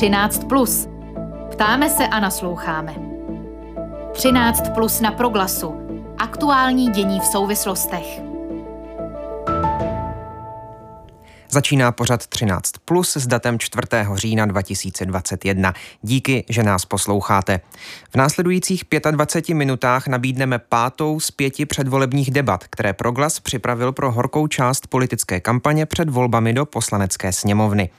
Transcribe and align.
13. 0.00 0.44
Plus. 0.44 0.88
Ptáme 1.52 1.90
se 1.90 2.06
a 2.06 2.20
nasloucháme. 2.20 2.94
13 4.12 4.62
plus 4.74 5.00
na 5.00 5.12
proglasu. 5.12 5.74
Aktuální 6.18 6.90
dění 6.90 7.20
v 7.20 7.24
souvislostech. 7.24 8.20
Začíná 11.52 11.92
pořad 11.92 12.26
13 12.26 12.72
plus 12.84 13.16
s 13.16 13.26
datem 13.26 13.58
4. 13.58 13.82
října 14.14 14.46
2021. 14.46 15.74
Díky, 16.02 16.44
že 16.48 16.62
nás 16.62 16.84
posloucháte. 16.84 17.60
V 18.10 18.16
následujících 18.16 18.84
25 19.10 19.54
minutách 19.54 20.06
nabídneme 20.06 20.58
pátou 20.58 21.20
z 21.20 21.30
pěti 21.30 21.66
předvolebních 21.66 22.30
debat, 22.30 22.64
které 22.70 22.92
Proglas 22.92 23.40
připravil 23.40 23.92
pro 23.92 24.12
horkou 24.12 24.46
část 24.46 24.86
politické 24.86 25.40
kampaně 25.40 25.86
před 25.86 26.10
volbami 26.10 26.52
do 26.52 26.66
poslanecké 26.66 27.32
sněmovny. 27.32 27.90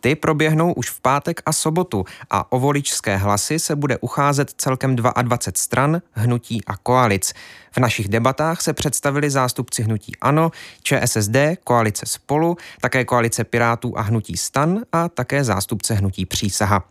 Ty 0.00 0.14
proběhnou 0.14 0.72
už 0.72 0.90
v 0.90 1.00
pátek 1.00 1.42
a 1.46 1.52
sobotu 1.52 2.04
a 2.30 2.52
o 2.52 2.58
voličské 2.58 3.16
hlasy 3.16 3.58
se 3.58 3.76
bude 3.76 3.98
ucházet 3.98 4.54
celkem 4.56 4.96
22 4.96 5.38
stran, 5.56 6.02
hnutí 6.12 6.64
a 6.66 6.76
koalic. 6.76 7.32
V 7.72 7.78
našich 7.78 8.08
debatách 8.08 8.60
se 8.60 8.72
představili 8.72 9.30
zástupci 9.30 9.82
hnutí 9.82 10.12
ANO, 10.20 10.50
ČSSD, 10.82 11.36
koalice 11.64 12.06
Spolu, 12.06 12.56
také 12.80 13.04
koalice 13.04 13.44
Pirátů 13.44 13.98
a 13.98 14.02
hnutí 14.02 14.36
Stan 14.36 14.80
a 14.92 15.08
také 15.08 15.44
zástupce 15.44 15.94
hnutí 15.94 16.26
Přísaha. 16.26 16.84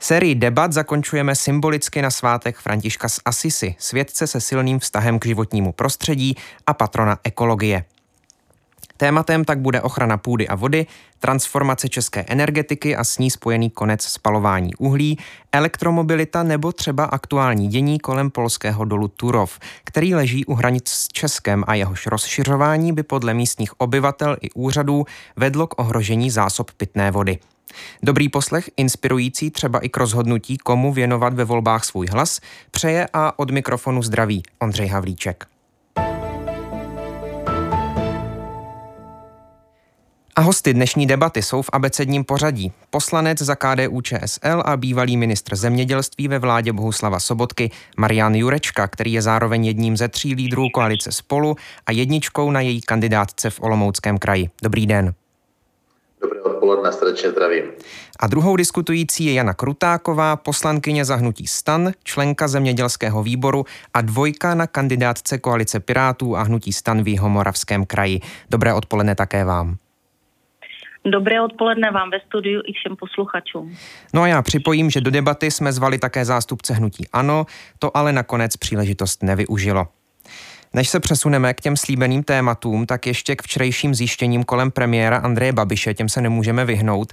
Sérii 0.00 0.34
debat 0.34 0.72
zakončujeme 0.72 1.34
symbolicky 1.34 2.02
na 2.02 2.10
svátek 2.10 2.56
Františka 2.56 3.08
z 3.08 3.20
Asisi, 3.24 3.74
svědce 3.78 4.26
se 4.26 4.40
silným 4.40 4.78
vztahem 4.78 5.18
k 5.18 5.26
životnímu 5.26 5.72
prostředí 5.72 6.36
a 6.66 6.74
patrona 6.74 7.18
ekologie. 7.24 7.84
Tématem 8.96 9.44
tak 9.44 9.58
bude 9.58 9.80
ochrana 9.80 10.16
půdy 10.16 10.48
a 10.48 10.54
vody, 10.54 10.86
transformace 11.18 11.88
české 11.88 12.24
energetiky 12.28 12.96
a 12.96 13.04
s 13.04 13.18
ní 13.18 13.30
spojený 13.30 13.70
konec 13.70 14.02
spalování 14.02 14.74
uhlí, 14.74 15.18
elektromobilita 15.52 16.42
nebo 16.42 16.72
třeba 16.72 17.04
aktuální 17.04 17.68
dění 17.68 17.98
kolem 17.98 18.30
polského 18.30 18.84
dolu 18.84 19.08
Turov, 19.08 19.58
který 19.84 20.14
leží 20.14 20.44
u 20.44 20.54
hranic 20.54 20.88
s 20.88 21.08
Českem 21.08 21.64
a 21.66 21.74
jehož 21.74 22.06
rozšiřování 22.06 22.92
by 22.92 23.02
podle 23.02 23.34
místních 23.34 23.80
obyvatel 23.80 24.36
i 24.40 24.50
úřadů 24.50 25.04
vedlo 25.36 25.66
k 25.66 25.80
ohrožení 25.80 26.30
zásob 26.30 26.70
pitné 26.70 27.10
vody. 27.10 27.38
Dobrý 28.02 28.28
poslech, 28.28 28.70
inspirující 28.76 29.50
třeba 29.50 29.78
i 29.78 29.88
k 29.88 29.96
rozhodnutí, 29.96 30.58
komu 30.58 30.92
věnovat 30.92 31.34
ve 31.34 31.44
volbách 31.44 31.84
svůj 31.84 32.06
hlas, 32.06 32.40
přeje 32.70 33.08
a 33.12 33.38
od 33.38 33.50
mikrofonu 33.50 34.02
zdraví 34.02 34.42
Ondřej 34.58 34.88
Havlíček. 34.88 35.55
A 40.38 40.40
hosty 40.40 40.74
dnešní 40.74 41.06
debaty 41.06 41.42
jsou 41.42 41.62
v 41.62 41.70
abecedním 41.72 42.24
pořadí. 42.24 42.72
Poslanec 42.90 43.38
za 43.38 43.54
KDU 43.54 44.00
ČSL 44.00 44.62
a 44.64 44.76
bývalý 44.76 45.16
ministr 45.16 45.56
zemědělství 45.56 46.28
ve 46.28 46.38
vládě 46.38 46.72
Bohuslava 46.72 47.20
Sobotky 47.20 47.70
Marian 47.96 48.34
Jurečka, 48.34 48.88
který 48.88 49.12
je 49.12 49.22
zároveň 49.22 49.64
jedním 49.66 49.96
ze 49.96 50.08
tří 50.08 50.34
lídrů 50.34 50.68
koalice 50.74 51.12
Spolu 51.12 51.56
a 51.86 51.92
jedničkou 51.92 52.50
na 52.50 52.60
její 52.60 52.80
kandidátce 52.80 53.50
v 53.50 53.60
Olomouckém 53.60 54.18
kraji. 54.18 54.50
Dobrý 54.62 54.86
den. 54.86 55.14
Dobré 56.22 56.40
odpoledne, 56.40 56.92
srdečně 56.92 57.30
zdravím. 57.30 57.64
A 58.20 58.26
druhou 58.26 58.56
diskutující 58.56 59.24
je 59.24 59.32
Jana 59.32 59.54
Krutáková, 59.54 60.36
poslankyně 60.36 61.04
za 61.04 61.16
hnutí 61.16 61.46
Stan, 61.46 61.92
členka 62.04 62.48
zemědělského 62.48 63.22
výboru 63.22 63.64
a 63.94 64.00
dvojka 64.00 64.54
na 64.54 64.66
kandidátce 64.66 65.38
koalice 65.38 65.80
Pirátů 65.80 66.36
a 66.36 66.42
hnutí 66.42 66.72
Stan 66.72 67.02
v 67.02 67.08
Jihomoravském 67.08 67.86
kraji. 67.86 68.20
Dobré 68.50 68.74
odpoledne 68.74 69.14
také 69.14 69.44
vám. 69.44 69.76
Dobré 71.10 71.42
odpoledne 71.42 71.90
vám 71.90 72.10
ve 72.10 72.20
studiu 72.20 72.62
i 72.66 72.72
všem 72.72 72.96
posluchačům. 72.96 73.76
No 74.14 74.22
a 74.22 74.26
já 74.26 74.42
připojím, 74.42 74.90
že 74.90 75.00
do 75.00 75.10
debaty 75.10 75.50
jsme 75.50 75.72
zvali 75.72 75.98
také 75.98 76.24
zástupce 76.24 76.74
hnutí 76.74 77.08
ANO, 77.12 77.46
to 77.78 77.96
ale 77.96 78.12
nakonec 78.12 78.56
příležitost 78.56 79.22
nevyužilo. 79.22 79.86
Než 80.76 80.88
se 80.88 81.00
přesuneme 81.00 81.54
k 81.54 81.60
těm 81.60 81.76
slíbeným 81.76 82.22
tématům, 82.22 82.86
tak 82.86 83.06
ještě 83.06 83.36
k 83.36 83.42
včerejším 83.42 83.94
zjištěním 83.94 84.44
kolem 84.44 84.70
premiéra 84.70 85.16
Andreje 85.16 85.52
Babiše, 85.52 85.94
těm 85.94 86.08
se 86.08 86.20
nemůžeme 86.20 86.64
vyhnout. 86.64 87.12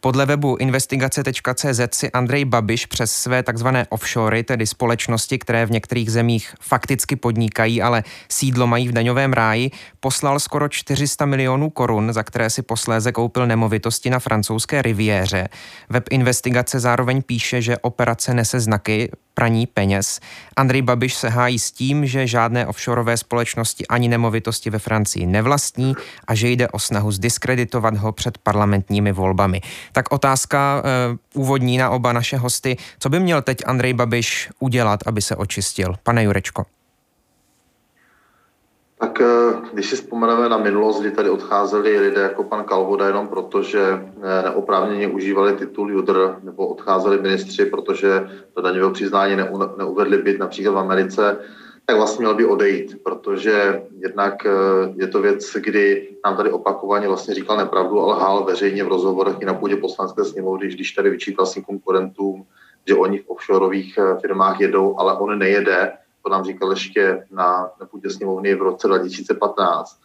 Podle 0.00 0.26
webu 0.26 0.56
investigace.cz 0.56 1.80
si 1.92 2.10
Andrej 2.12 2.44
Babiš 2.44 2.86
přes 2.86 3.12
své 3.12 3.42
takzvané 3.42 3.86
offshory, 3.90 4.42
tedy 4.42 4.66
společnosti, 4.66 5.38
které 5.38 5.66
v 5.66 5.70
některých 5.70 6.10
zemích 6.10 6.54
fakticky 6.60 7.16
podnikají, 7.16 7.82
ale 7.82 8.02
sídlo 8.28 8.66
mají 8.66 8.88
v 8.88 8.92
daňovém 8.92 9.32
ráji, 9.32 9.70
poslal 10.00 10.40
skoro 10.40 10.68
400 10.68 11.26
milionů 11.26 11.70
korun, 11.70 12.12
za 12.12 12.22
které 12.22 12.50
si 12.50 12.62
posléze 12.62 13.12
koupil 13.12 13.46
nemovitosti 13.46 14.10
na 14.10 14.18
francouzské 14.18 14.82
riviéře. 14.82 15.48
Web 15.88 16.04
investigace 16.10 16.80
zároveň 16.80 17.22
píše, 17.22 17.62
že 17.62 17.78
operace 17.78 18.34
nese 18.34 18.60
znaky 18.60 19.10
praní 19.38 19.66
peněz. 19.66 20.20
Andrej 20.56 20.82
Babiš 20.82 21.14
se 21.14 21.28
hájí 21.28 21.58
s 21.58 21.72
tím, 21.72 22.06
že 22.06 22.26
žádné 22.26 22.66
offshoreové 22.66 23.16
společnosti 23.16 23.86
ani 23.86 24.08
nemovitosti 24.08 24.70
ve 24.70 24.78
Francii 24.78 25.26
nevlastní 25.26 25.94
a 26.26 26.34
že 26.34 26.48
jde 26.48 26.68
o 26.68 26.78
snahu 26.78 27.12
zdiskreditovat 27.12 27.96
ho 27.96 28.12
před 28.12 28.38
parlamentními 28.38 29.12
volbami. 29.12 29.60
Tak 29.92 30.12
otázka 30.12 30.82
uh, 31.34 31.42
úvodní 31.42 31.78
na 31.78 31.90
oba 31.90 32.12
naše 32.12 32.36
hosty. 32.36 32.76
Co 32.98 33.08
by 33.08 33.20
měl 33.20 33.42
teď 33.42 33.58
Andrej 33.66 33.92
Babiš 33.92 34.50
udělat, 34.58 35.00
aby 35.06 35.22
se 35.22 35.36
očistil? 35.36 35.94
Pane 36.02 36.22
Jurečko. 36.22 36.77
Tak 38.98 39.20
eh, 39.20 39.26
když 39.72 39.90
si 39.90 39.96
vzpomeneme 39.96 40.48
na 40.48 40.58
minulost, 40.58 41.00
kdy 41.00 41.10
tady 41.10 41.30
odcházeli 41.30 42.00
lidé 42.00 42.20
jako 42.20 42.44
pan 42.44 42.64
Kalvoda 42.64 43.06
jenom 43.06 43.28
proto, 43.28 43.62
že 43.62 43.80
eh, 43.82 44.42
neoprávněně 44.42 45.08
užívali 45.08 45.52
titul 45.52 45.90
Judr, 45.90 46.36
nebo 46.42 46.66
odcházeli 46.66 47.22
ministři, 47.22 47.66
protože 47.66 48.28
do 48.56 48.62
daňového 48.62 48.90
přiznání 48.90 49.36
neuvedli 49.76 50.18
byt 50.18 50.38
například 50.38 50.72
v 50.72 50.78
Americe, 50.78 51.38
tak 51.86 51.96
vlastně 51.96 52.22
měl 52.22 52.34
by 52.34 52.46
odejít, 52.46 53.02
protože 53.02 53.82
jednak 53.98 54.46
eh, 54.46 54.50
je 54.96 55.06
to 55.06 55.22
věc, 55.22 55.56
kdy 55.56 56.08
nám 56.24 56.36
tady 56.36 56.50
opakovaně 56.50 57.08
vlastně 57.08 57.34
říkal 57.34 57.56
nepravdu, 57.56 58.00
ale 58.00 58.20
hál 58.20 58.44
veřejně 58.44 58.84
v 58.84 58.88
rozhovorech 58.88 59.36
i 59.40 59.44
na 59.44 59.54
půdě 59.54 59.76
poslanské 59.76 60.24
sněmovny, 60.24 60.68
když 60.68 60.92
tady 60.92 61.10
vyčítal 61.10 61.46
svým 61.46 61.64
konkurentům, 61.64 62.44
že 62.88 62.94
oni 62.94 63.18
v 63.18 63.28
offshoreových 63.28 63.98
firmách 64.20 64.60
jedou, 64.60 64.98
ale 64.98 65.18
on 65.18 65.38
nejede, 65.38 65.92
to 66.28 66.32
nám 66.32 66.44
říkal 66.44 66.70
ještě 66.70 67.26
na, 67.30 67.70
půdě 67.90 68.10
sněmovny 68.10 68.54
v 68.54 68.62
roce 68.62 68.88
2015. 68.88 70.00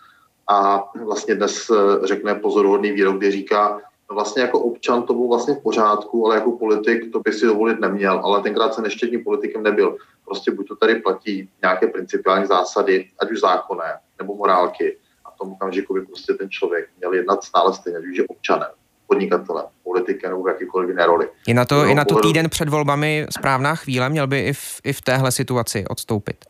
A 0.47 0.89
vlastně 1.03 1.35
dnes 1.35 1.69
eh, 1.69 2.07
řekne 2.07 2.35
pozoruhodný 2.35 2.91
výrok, 2.91 3.17
kdy 3.17 3.31
říká, 3.31 3.81
no 4.09 4.16
vlastně 4.16 4.41
jako 4.41 4.59
občan 4.59 5.03
to 5.03 5.13
byl 5.13 5.28
vlastně 5.28 5.53
v 5.56 5.63
pořádku, 5.63 6.25
ale 6.25 6.35
jako 6.35 6.51
politik 6.51 7.11
to 7.11 7.19
by 7.19 7.34
si 7.34 7.45
dovolit 7.45 7.79
neměl, 7.79 8.22
ale 8.23 8.41
tenkrát 8.41 8.73
se 8.73 8.81
neštětním 8.81 9.23
politikem 9.23 9.63
nebyl. 9.63 9.97
Prostě 10.25 10.51
buď 10.51 10.67
to 10.67 10.75
tady 10.75 10.95
platí 10.95 11.50
nějaké 11.61 11.88
principiální 11.88 12.45
zásady, 12.45 13.09
ať 13.19 13.31
už 13.31 13.40
zákonné 13.40 14.00
nebo 14.19 14.35
morálky, 14.35 14.97
a 15.25 15.31
v 15.31 15.38
tom 15.38 15.51
okamžiku 15.51 15.94
by 15.94 16.01
prostě 16.05 16.34
ten 16.34 16.50
člověk 16.50 16.90
měl 16.97 17.13
jednat 17.13 17.44
stále 17.44 17.73
stejně, 17.73 17.97
ať 17.97 18.05
už 18.05 18.17
je 18.17 18.28
občanem 18.28 18.72
podnikatele, 19.08 19.64
politiky 19.84 20.28
nebo 20.28 20.47
jakýkoliv 20.47 20.90
jiné 20.90 21.06
roli. 21.06 21.28
Je 21.47 21.53
na 21.53 21.66
to, 21.66 21.86
je 21.86 21.96
na 21.96 22.06
to 22.06 22.19
týden 22.19 22.50
před 22.50 22.69
volbami 22.69 23.28
správná 23.30 23.75
chvíle? 23.75 24.09
Měl 24.09 24.28
by 24.28 24.40
i 24.40 24.53
v, 24.53 24.81
i 24.84 24.94
v 24.94 25.02
téhle 25.02 25.31
situaci 25.31 25.86
odstoupit? 25.90 26.46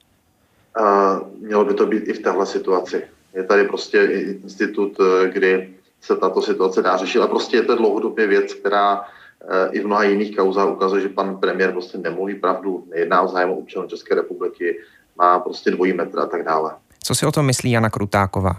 Uh, 0.79 1.45
mělo 1.47 1.65
by 1.65 1.73
to 1.73 1.85
být 1.85 2.03
i 2.07 2.13
v 2.13 2.19
téhle 2.19 2.45
situaci. 2.45 3.03
Je 3.33 3.43
tady 3.43 3.63
prostě 3.63 4.03
institut, 4.43 4.97
eh, 4.99 5.29
kdy 5.29 5.69
se 6.01 6.15
tato 6.15 6.41
situace 6.41 6.81
dá 6.81 6.97
řešit, 6.97 7.19
ale 7.19 7.27
prostě 7.27 7.57
je 7.57 7.63
to 7.63 7.75
dlouhodobě 7.75 8.27
věc, 8.27 8.53
která 8.53 8.99
uh, 8.99 9.05
i 9.71 9.79
v 9.79 9.85
mnoha 9.85 10.03
jiných 10.03 10.35
kauzách 10.35 10.69
ukazuje, 10.69 11.01
že 11.01 11.09
pan 11.09 11.37
premiér 11.37 11.71
prostě 11.71 11.97
nemluví 11.97 12.35
pravdu, 12.35 12.83
nejedná 12.89 13.21
o 13.21 13.27
zájmu 13.27 13.59
občanů 13.59 13.87
České 13.87 14.15
republiky, 14.15 14.79
má 15.17 15.39
prostě 15.39 15.71
dvojí 15.71 15.93
metr 15.93 16.19
a 16.19 16.25
tak 16.25 16.43
dále. 16.43 16.71
Co 17.03 17.15
si 17.15 17.25
o 17.25 17.31
tom 17.31 17.45
myslí 17.45 17.71
Jana 17.71 17.89
Krutáková? 17.89 18.55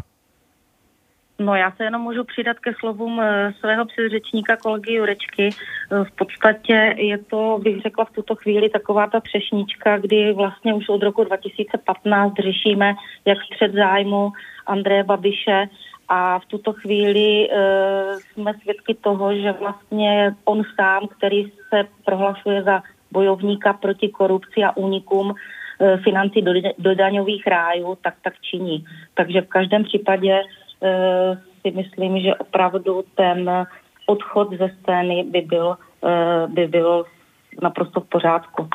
No 1.38 1.54
já 1.54 1.70
se 1.70 1.84
jenom 1.84 2.02
můžu 2.02 2.25
přidat 2.25 2.58
ke 2.58 2.72
slovům 2.75 3.20
eh, 3.20 3.52
svého 3.60 3.84
předřečníka 3.84 4.56
kolegy 4.56 4.94
Jurečky. 4.94 5.48
Eh, 5.48 6.04
v 6.04 6.12
podstatě 6.12 6.94
je 6.98 7.19
to, 7.19 7.60
bych 7.62 7.82
řekla 7.82 8.04
v 8.04 8.10
tuto 8.10 8.34
chvíli, 8.34 8.69
taková 8.69 9.06
ta 9.06 9.20
třešnička, 9.20 9.98
kdy 9.98 10.32
vlastně 10.32 10.75
už 10.75 10.88
od 10.88 11.02
roku 11.02 11.25
2015 11.25 12.34
řešíme, 12.42 12.94
jak 13.25 13.38
střed 13.42 13.72
zájmu 13.72 14.32
Andreje 14.66 15.04
Babiše 15.04 15.69
a 16.08 16.38
v 16.38 16.46
tuto 16.46 16.72
chvíli 16.72 17.50
e, 17.50 17.56
jsme 18.32 18.54
svědky 18.62 18.94
toho, 18.94 19.34
že 19.34 19.52
vlastně 19.52 20.34
on 20.44 20.62
sám, 20.80 21.08
který 21.08 21.44
se 21.44 21.84
prohlašuje 22.04 22.62
za 22.62 22.82
bojovníka 23.12 23.72
proti 23.72 24.08
korupci 24.08 24.62
a 24.64 24.76
únikům 24.76 25.34
financí 26.04 26.42
do, 26.42 26.52
do 26.78 26.94
daňových 26.94 27.46
rájů, 27.46 27.98
tak 28.02 28.14
tak 28.22 28.34
činí. 28.40 28.84
Takže 29.14 29.40
v 29.40 29.48
každém 29.48 29.84
případě 29.84 30.42
si 31.62 31.70
myslím, 31.70 32.20
že 32.20 32.34
opravdu 32.34 33.04
ten 33.14 33.66
odchod 34.06 34.48
ze 34.58 34.70
scény 34.81 35.25
by 35.31 35.40
byl, 35.40 35.76
eh, 36.04 36.46
by 36.46 36.66
byl 36.66 37.04
naprosto 37.62 38.00
v 38.00 38.08
pořádku. 38.08 38.69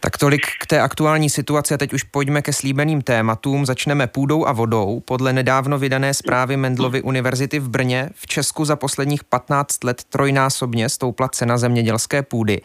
Tak 0.00 0.18
tolik 0.18 0.46
k 0.60 0.66
té 0.66 0.80
aktuální 0.80 1.30
situaci 1.30 1.74
a 1.74 1.76
teď 1.76 1.92
už 1.92 2.02
pojďme 2.02 2.42
ke 2.42 2.52
slíbeným 2.52 3.02
tématům. 3.02 3.66
Začneme 3.66 4.06
půdou 4.06 4.46
a 4.46 4.52
vodou. 4.52 5.00
Podle 5.00 5.32
nedávno 5.32 5.78
vydané 5.78 6.14
zprávy 6.14 6.56
Mendlovy 6.56 7.02
univerzity 7.02 7.58
v 7.58 7.68
Brně 7.68 8.10
v 8.14 8.26
Česku 8.26 8.64
za 8.64 8.76
posledních 8.76 9.24
15 9.24 9.84
let 9.84 10.04
trojnásobně 10.04 10.88
stoupla 10.88 11.28
cena 11.28 11.58
zemědělské 11.58 12.22
půdy. 12.22 12.60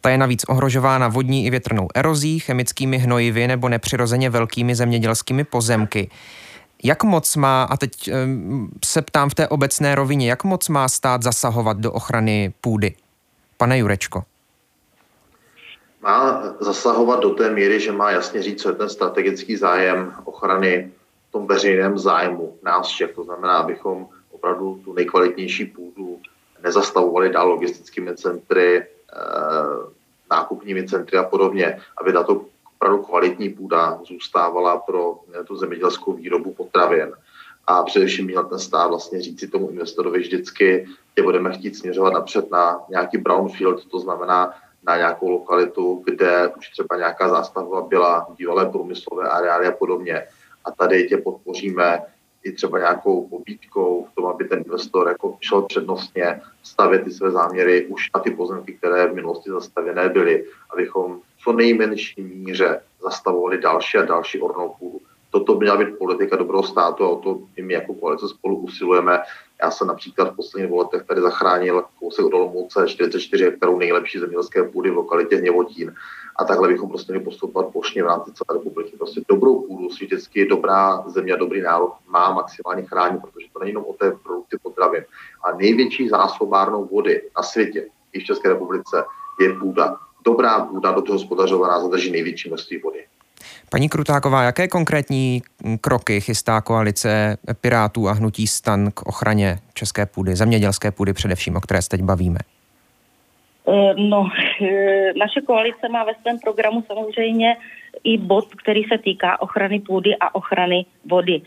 Ta 0.00 0.10
je 0.10 0.18
navíc 0.18 0.44
ohrožována 0.48 1.08
vodní 1.08 1.46
i 1.46 1.50
větrnou 1.50 1.88
erozí, 1.94 2.38
chemickými 2.38 2.98
hnojivy 2.98 3.48
nebo 3.48 3.68
nepřirozeně 3.68 4.30
velkými 4.30 4.74
zemědělskými 4.74 5.44
pozemky. 5.44 6.10
Jak 6.82 7.04
moc 7.04 7.36
má, 7.36 7.62
a 7.64 7.76
teď 7.76 8.10
se 8.84 9.02
ptám 9.02 9.30
v 9.30 9.34
té 9.34 9.48
obecné 9.48 9.94
rovině, 9.94 10.30
jak 10.30 10.44
moc 10.44 10.68
má 10.68 10.88
stát 10.88 11.22
zasahovat 11.22 11.76
do 11.76 11.92
ochrany 11.92 12.52
půdy? 12.60 12.94
Pane 13.56 13.78
Jurečko. 13.78 14.22
Má 16.02 16.42
zasahovat 16.60 17.20
do 17.20 17.30
té 17.30 17.50
míry, 17.50 17.80
že 17.80 17.92
má 17.92 18.10
jasně 18.10 18.42
říct, 18.42 18.62
co 18.62 18.68
je 18.68 18.74
ten 18.74 18.88
strategický 18.88 19.56
zájem 19.56 20.14
ochrany 20.24 20.90
v 21.28 21.32
tom 21.32 21.46
veřejném 21.46 21.98
zájmu 21.98 22.56
nás 22.62 22.86
všech. 22.86 23.14
To 23.14 23.24
znamená, 23.24 23.56
abychom 23.56 24.06
opravdu 24.30 24.80
tu 24.84 24.92
nejkvalitnější 24.92 25.64
půdu 25.64 26.18
nezastavovali 26.62 27.32
dál 27.32 27.48
logistickými 27.48 28.16
centry, 28.16 28.82
eh, 28.82 28.86
nákupními 30.30 30.88
centry 30.88 31.18
a 31.18 31.22
podobně, 31.22 31.80
aby 31.96 32.12
na 32.12 32.22
to 32.22 32.44
opravdu 32.82 33.02
kvalitní 33.02 33.48
půda 33.48 34.00
zůstávala 34.08 34.78
pro 34.78 35.18
eh, 35.40 35.44
tu 35.44 35.56
zemědělskou 35.56 36.12
výrobu 36.12 36.54
potravin. 36.54 37.12
A 37.66 37.82
především 37.82 38.24
měl 38.24 38.44
ten 38.44 38.58
stát 38.58 38.86
vlastně 38.86 39.22
říci 39.22 39.48
tomu 39.48 39.70
investorovi 39.70 40.18
vždycky, 40.18 40.86
že 41.16 41.22
budeme 41.22 41.52
chtít 41.52 41.76
směřovat 41.76 42.12
napřed 42.12 42.50
na 42.50 42.80
nějaký 42.90 43.18
brownfield, 43.18 43.84
to 43.86 43.98
znamená 43.98 44.54
na 44.82 44.96
nějakou 44.96 45.30
lokalitu, 45.30 46.02
kde 46.04 46.52
už 46.58 46.68
třeba 46.70 46.96
nějaká 46.96 47.28
zástavba 47.28 47.80
byla, 47.80 48.26
bývalé 48.38 48.66
průmyslové 48.66 49.28
areály 49.28 49.66
a 49.66 49.72
podobně. 49.72 50.26
A 50.64 50.70
tady 50.70 51.08
tě 51.08 51.16
podpoříme 51.16 52.02
i 52.44 52.52
třeba 52.52 52.78
nějakou 52.78 53.28
pobídkou 53.28 54.08
v 54.12 54.14
tom, 54.14 54.26
aby 54.26 54.44
ten 54.44 54.58
investor 54.58 55.08
jako 55.08 55.36
šel 55.40 55.62
přednostně 55.62 56.40
stavět 56.62 57.04
ty 57.04 57.10
své 57.10 57.30
záměry 57.30 57.86
už 57.86 58.10
na 58.14 58.20
ty 58.20 58.30
pozemky, 58.30 58.72
které 58.72 59.06
v 59.06 59.14
minulosti 59.14 59.50
zastavěné 59.50 60.08
byly, 60.08 60.44
abychom 60.70 61.20
v 61.20 61.44
co 61.44 61.52
nejmenší 61.52 62.22
míře 62.22 62.80
zastavovali 63.02 63.58
další 63.58 63.98
a 63.98 64.04
další 64.04 64.40
ornou 64.40 64.74
půdu. 64.78 65.00
Toto 65.30 65.58
měla 65.58 65.76
být 65.76 65.98
politika 65.98 66.36
dobrého 66.36 66.62
státu 66.62 67.04
a 67.04 67.08
o 67.08 67.16
to 67.16 67.40
i 67.56 67.62
my 67.62 67.74
jako 67.74 67.94
koalice 67.94 68.28
spolu 68.28 68.56
usilujeme. 68.56 69.18
Já 69.62 69.70
jsem 69.70 69.88
například 69.88 70.32
v 70.32 70.36
posledních 70.36 70.72
letech 70.72 71.02
tady 71.02 71.20
zachránil 71.20 71.84
kousek 71.98 72.24
od 72.24 72.34
Olomouce 72.34 72.88
44 72.88 73.44
hektarů 73.44 73.78
nejlepší 73.78 74.18
zemědělské 74.18 74.62
půdy 74.62 74.90
v 74.90 74.94
lokalitě 74.94 75.36
Hněvotín. 75.36 75.94
A 76.36 76.44
takhle 76.44 76.68
bychom 76.68 76.88
prostě 76.88 77.12
měli 77.12 77.24
postupovat 77.24 77.72
plošně 77.72 78.02
v 78.02 78.06
rámci 78.06 78.30
celé 78.32 78.58
republiky. 78.58 78.96
Prostě 78.96 79.20
dobrou 79.28 79.60
půdu 79.60 79.90
si 79.90 80.04
vždycky 80.04 80.48
dobrá 80.48 81.04
země, 81.06 81.36
dobrý 81.36 81.62
národ 81.62 81.92
má 82.08 82.32
maximálně 82.32 82.82
chránit, 82.82 83.20
protože 83.20 83.46
to 83.52 83.58
není 83.58 83.70
jenom 83.70 83.84
o 83.84 83.92
té 83.92 84.10
produkci 84.10 84.56
potravin. 84.62 85.04
A 85.44 85.56
největší 85.56 86.08
zásobárnou 86.08 86.84
vody 86.84 87.22
na 87.36 87.42
světě, 87.42 87.86
i 88.12 88.20
v 88.20 88.24
České 88.24 88.48
republice, 88.48 89.04
je 89.40 89.52
půda. 89.52 89.96
Dobrá 90.24 90.60
půda, 90.60 90.92
do 90.92 91.02
toho 91.02 91.18
hospodařovaná, 91.18 91.80
zadrží 91.80 92.10
největší 92.10 92.48
množství 92.48 92.78
vody. 92.78 93.04
Paní 93.70 93.88
Krutáková, 93.88 94.42
jaké 94.42 94.68
konkrétní 94.68 95.42
kroky 95.80 96.20
chystá 96.20 96.60
koalice 96.60 97.36
Pirátů 97.60 98.08
a 98.08 98.12
Hnutí 98.12 98.46
stan 98.46 98.90
k 98.90 99.02
ochraně 99.02 99.58
české 99.74 100.06
půdy, 100.06 100.36
zemědělské 100.36 100.90
půdy 100.90 101.12
především, 101.12 101.56
o 101.56 101.60
které 101.60 101.82
se 101.82 101.88
teď 101.88 102.02
bavíme? 102.02 102.38
Eh, 103.68 103.94
no, 103.96 104.28
eh, 104.60 105.12
naše 105.16 105.40
koalice 105.40 105.88
má 105.88 106.04
ve 106.04 106.14
svém 106.14 106.38
programu 106.38 106.82
samozřejmě 106.82 107.56
i 108.04 108.18
bod, 108.18 108.54
který 108.54 108.84
se 108.84 108.98
týká 108.98 109.42
ochrany 109.42 109.80
půdy 109.80 110.16
a 110.20 110.34
ochrany 110.34 110.86
vody. 111.04 111.42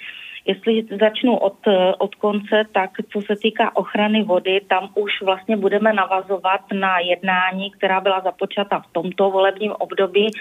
Jestli 0.45 0.85
začnu 1.00 1.38
od, 1.38 1.57
od 1.97 2.15
konce, 2.15 2.63
tak 2.71 2.91
co 3.09 3.21
se 3.21 3.35
týká 3.35 3.75
ochrany 3.75 4.23
vody, 4.23 4.62
tam 4.67 4.89
už 4.95 5.21
vlastně 5.21 5.57
budeme 5.57 5.94
navazovat 5.94 6.62
na 6.73 7.00
jednání, 7.00 7.71
která 7.71 8.01
byla 8.01 8.21
započata 8.21 8.79
v 8.79 8.91
tomto 8.91 9.31
volebním 9.31 9.71
období 9.71 10.31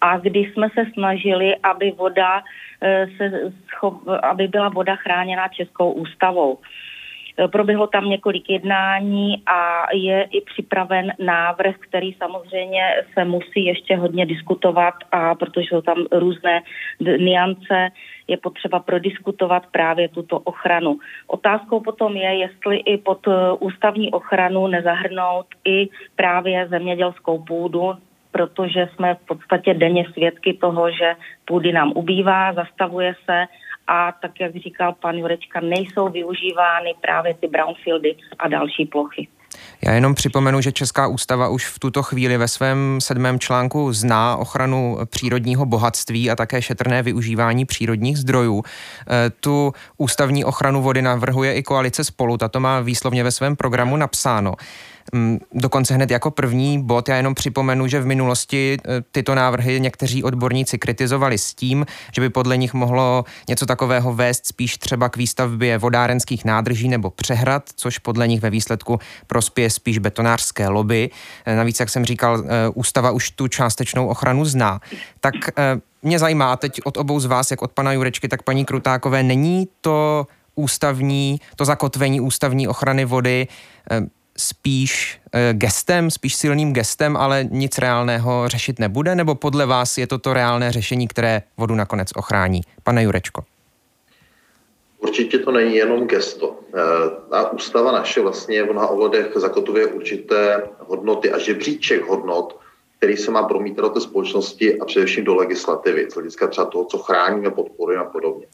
a 0.00 0.18
kdy 0.18 0.40
jsme 0.40 0.68
se 0.74 0.84
snažili, 0.92 1.56
aby 1.56 1.90
voda 1.90 2.42
eh, 2.82 3.06
se, 3.16 3.52
aby 4.22 4.48
byla 4.48 4.68
voda 4.68 4.96
chráněna 4.96 5.48
Českou 5.48 5.92
ústavou. 5.92 6.58
Eh, 7.38 7.48
proběhlo 7.48 7.86
tam 7.86 8.10
několik 8.10 8.50
jednání 8.50 9.42
a 9.46 9.86
je 9.94 10.22
i 10.22 10.40
připraven 10.40 11.12
návrh, 11.18 11.76
který 11.78 12.12
samozřejmě 12.12 12.80
se 13.14 13.24
musí 13.24 13.64
ještě 13.64 13.96
hodně 13.96 14.26
diskutovat 14.26 14.94
a 15.12 15.34
protože 15.34 15.66
jsou 15.68 15.80
tam 15.80 16.06
různé 16.12 16.62
niance, 17.18 17.88
je 18.28 18.36
potřeba 18.36 18.78
prodiskutovat 18.78 19.66
právě 19.66 20.08
tuto 20.08 20.38
ochranu. 20.38 20.98
Otázkou 21.26 21.80
potom 21.80 22.16
je, 22.16 22.38
jestli 22.38 22.76
i 22.76 22.98
pod 22.98 23.28
eh, 23.28 23.32
ústavní 23.58 24.10
ochranu 24.12 24.66
nezahrnout 24.66 25.46
i 25.64 25.88
právě 26.16 26.68
zemědělskou 26.68 27.38
půdu, 27.38 27.94
protože 28.30 28.88
jsme 28.94 29.14
v 29.14 29.26
podstatě 29.26 29.74
denně 29.74 30.04
svědky 30.12 30.54
toho, 30.54 30.90
že 30.90 31.14
půdy 31.44 31.72
nám 31.72 31.92
ubývá, 31.94 32.52
zastavuje 32.52 33.14
se 33.24 33.46
a 33.86 34.12
tak, 34.12 34.40
jak 34.40 34.56
říkal 34.56 34.94
pan 35.02 35.14
Jurečka, 35.14 35.60
nejsou 35.60 36.08
využívány 36.08 36.94
právě 37.00 37.34
ty 37.34 37.48
brownfieldy 37.48 38.16
a 38.38 38.48
další 38.48 38.86
plochy. 38.86 39.28
Já 39.82 39.92
jenom 39.92 40.14
připomenu, 40.14 40.60
že 40.60 40.72
Česká 40.72 41.06
ústava 41.06 41.48
už 41.48 41.66
v 41.66 41.78
tuto 41.78 42.02
chvíli 42.02 42.36
ve 42.36 42.48
svém 42.48 42.98
sedmém 43.00 43.38
článku 43.38 43.92
zná 43.92 44.36
ochranu 44.36 44.98
přírodního 45.06 45.66
bohatství 45.66 46.30
a 46.30 46.36
také 46.36 46.62
šetrné 46.62 47.02
využívání 47.02 47.64
přírodních 47.64 48.18
zdrojů. 48.18 48.62
E, 48.62 49.30
tu 49.30 49.72
ústavní 49.96 50.44
ochranu 50.44 50.82
vody 50.82 51.02
navrhuje 51.02 51.54
i 51.54 51.62
koalice 51.62 52.04
spolu, 52.04 52.36
tato 52.36 52.60
má 52.60 52.80
výslovně 52.80 53.24
ve 53.24 53.30
svém 53.30 53.56
programu 53.56 53.96
napsáno. 53.96 54.54
Mm, 55.12 55.38
dokonce 55.52 55.94
hned 55.94 56.10
jako 56.10 56.30
první 56.30 56.82
bod, 56.82 57.08
já 57.08 57.16
jenom 57.16 57.34
připomenu, 57.34 57.86
že 57.86 58.00
v 58.00 58.06
minulosti 58.06 58.76
e, 58.88 59.00
tyto 59.12 59.34
návrhy 59.34 59.80
někteří 59.80 60.22
odborníci 60.22 60.78
kritizovali 60.78 61.38
s 61.38 61.54
tím, 61.54 61.86
že 62.14 62.20
by 62.20 62.28
podle 62.28 62.56
nich 62.56 62.74
mohlo 62.74 63.24
něco 63.48 63.66
takového 63.66 64.14
vést 64.14 64.46
spíš 64.46 64.78
třeba 64.78 65.08
k 65.08 65.16
výstavbě 65.16 65.78
vodárenských 65.78 66.44
nádrží 66.44 66.88
nebo 66.88 67.10
přehrad, 67.10 67.62
což 67.76 67.98
podle 67.98 68.28
nich 68.28 68.40
ve 68.40 68.50
výsledku 68.50 68.98
prospěje 69.26 69.70
spíš 69.70 69.98
betonářské 69.98 70.68
lobby. 70.68 71.10
E, 71.44 71.56
navíc, 71.56 71.80
jak 71.80 71.90
jsem 71.90 72.04
říkal, 72.04 72.38
e, 72.38 72.68
ústava 72.74 73.10
už 73.10 73.30
tu 73.30 73.48
částečnou 73.48 74.06
ochranu 74.06 74.44
zná. 74.44 74.80
Tak 75.20 75.34
mě 76.02 76.18
zajímá 76.18 76.56
teď 76.56 76.80
od 76.84 76.96
obou 76.96 77.20
z 77.20 77.24
vás, 77.24 77.50
jak 77.50 77.62
od 77.62 77.72
pana 77.72 77.92
Jurečky, 77.92 78.28
tak 78.28 78.42
paní 78.42 78.64
Krutákové, 78.64 79.22
není 79.22 79.68
to 79.80 80.26
ústavní, 80.54 81.40
to 81.56 81.64
zakotvení 81.64 82.20
ústavní 82.20 82.68
ochrany 82.68 83.04
vody 83.04 83.48
spíš 84.38 85.20
eh, 85.32 85.52
gestem, 85.52 86.10
spíš 86.10 86.34
silným 86.34 86.72
gestem, 86.72 87.16
ale 87.16 87.44
nic 87.50 87.78
reálného 87.78 88.48
řešit 88.48 88.78
nebude? 88.78 89.14
Nebo 89.14 89.34
podle 89.34 89.66
vás 89.66 89.98
je 89.98 90.06
to 90.06 90.18
to 90.18 90.34
reálné 90.34 90.72
řešení, 90.72 91.08
které 91.08 91.42
vodu 91.56 91.74
nakonec 91.74 92.08
ochrání? 92.16 92.60
Pane 92.82 93.02
Jurečko. 93.02 93.44
Určitě 94.98 95.38
to 95.38 95.52
není 95.52 95.76
jenom 95.76 96.06
gesto. 96.06 96.56
Ta 97.30 97.48
eh, 97.48 97.54
ústava 97.54 97.92
naše 97.92 98.20
vlastně 98.20 98.62
mnoha 98.62 98.86
ohledech 98.86 99.32
zakotvuje 99.34 99.86
určité 99.86 100.62
hodnoty 100.78 101.32
a 101.32 101.38
žebříček 101.38 102.08
hodnot, 102.08 102.60
který 102.98 103.16
se 103.16 103.30
má 103.30 103.42
promítat 103.42 103.84
do 103.84 103.88
té 103.88 104.00
společnosti 104.00 104.78
a 104.80 104.84
především 104.84 105.24
do 105.24 105.34
legislativy, 105.34 106.10
z 106.10 106.14
hlediska 106.14 106.46
třeba 106.46 106.64
toho, 106.64 106.84
co 106.84 106.98
chráníme, 106.98 107.50
podporujeme 107.50 108.04
a 108.04 108.08
podobně. 108.08 108.46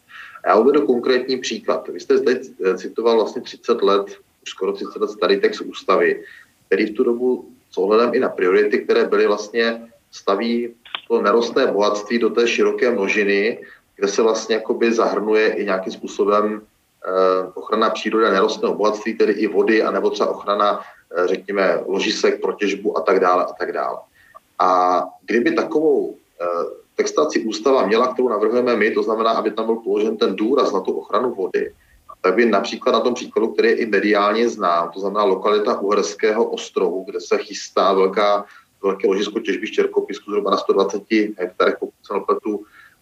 A 0.45 0.49
já 0.49 0.57
uvedu 0.57 0.87
konkrétní 0.87 1.39
příklad. 1.39 1.89
Vy 1.89 2.01
jste 2.01 2.19
zde 2.19 2.41
citoval 2.77 3.17
vlastně 3.17 3.43
30 3.43 3.83
let 3.83 4.07
už 4.43 4.51
skoro 4.51 4.73
30 4.73 5.01
let 5.01 5.11
starý 5.11 5.41
text 5.41 5.61
ústavy, 5.61 6.25
který 6.67 6.87
v 6.87 6.95
tu 6.95 7.05
dobu 7.05 7.49
s 7.71 7.79
ohledem 7.79 8.15
i 8.15 8.21
na 8.21 8.29
priority, 8.29 8.79
které 8.79 9.05
byly 9.05 9.27
vlastně 9.27 9.91
staví 10.11 10.75
to 11.09 11.23
nerostné 11.23 11.67
bohatství 11.67 12.19
do 12.19 12.31
té 12.31 12.49
široké 12.49 12.91
množiny, 12.91 13.59
kde 13.97 14.09
se 14.09 14.23
vlastně 14.23 14.55
jakoby 14.55 14.93
zahrnuje 14.93 15.53
i 15.53 15.65
nějakým 15.65 15.93
způsobem 15.93 16.63
eh, 16.63 17.53
ochrana 17.55 17.91
přírody 17.91 18.27
a 18.27 18.33
nerostného 18.33 18.75
bohatství, 18.75 19.15
tedy 19.15 19.33
i 19.33 19.47
vody, 19.47 19.83
anebo 19.83 20.11
třeba 20.11 20.31
ochrana, 20.31 20.81
eh, 20.81 21.27
řekněme, 21.27 21.83
ložisek 21.87 22.41
pro 22.41 22.53
těžbu 22.53 22.99
a 22.99 23.01
tak 23.01 23.21
dále 23.21 23.45
a 23.45 23.53
tak 23.53 23.73
dále. 23.73 23.99
A 24.59 25.03
kdyby 25.27 25.53
takovou 25.53 26.17
eh, 26.41 26.47
textaci 26.97 27.41
ústava 27.41 27.87
měla, 27.87 28.13
kterou 28.13 28.29
navrhujeme 28.29 28.77
my, 28.77 28.91
to 28.91 29.03
znamená, 29.03 29.31
aby 29.31 29.51
tam 29.51 29.67
byl 29.67 29.77
položen 29.77 30.17
ten 30.17 30.37
důraz 30.37 30.73
na 30.73 30.81
tu 30.81 30.93
ochranu 30.93 31.35
vody, 31.35 31.73
tak 32.21 32.35
by 32.35 32.47
například 32.47 32.93
na 32.93 33.01
tom 33.01 33.15
příkladu, 33.15 33.49
který 33.49 33.69
je 33.69 33.77
i 33.77 33.87
mediálně 33.87 34.49
znám, 34.49 34.91
to 34.91 35.01
znamená 35.01 35.25
lokalita 35.25 35.81
Uherského 35.81 36.45
ostrohu, 36.45 37.05
kde 37.05 37.21
se 37.21 37.39
chystá 37.39 37.93
velká, 37.93 38.45
velké 38.83 39.09
ložisko 39.09 39.41
těžby 39.41 39.67
štěrkopisku 39.67 40.31
zhruba 40.31 40.51
na 40.51 40.57
120 40.57 41.03
hektarech, 41.39 41.77
pokud 41.81 41.95
se 42.07 42.15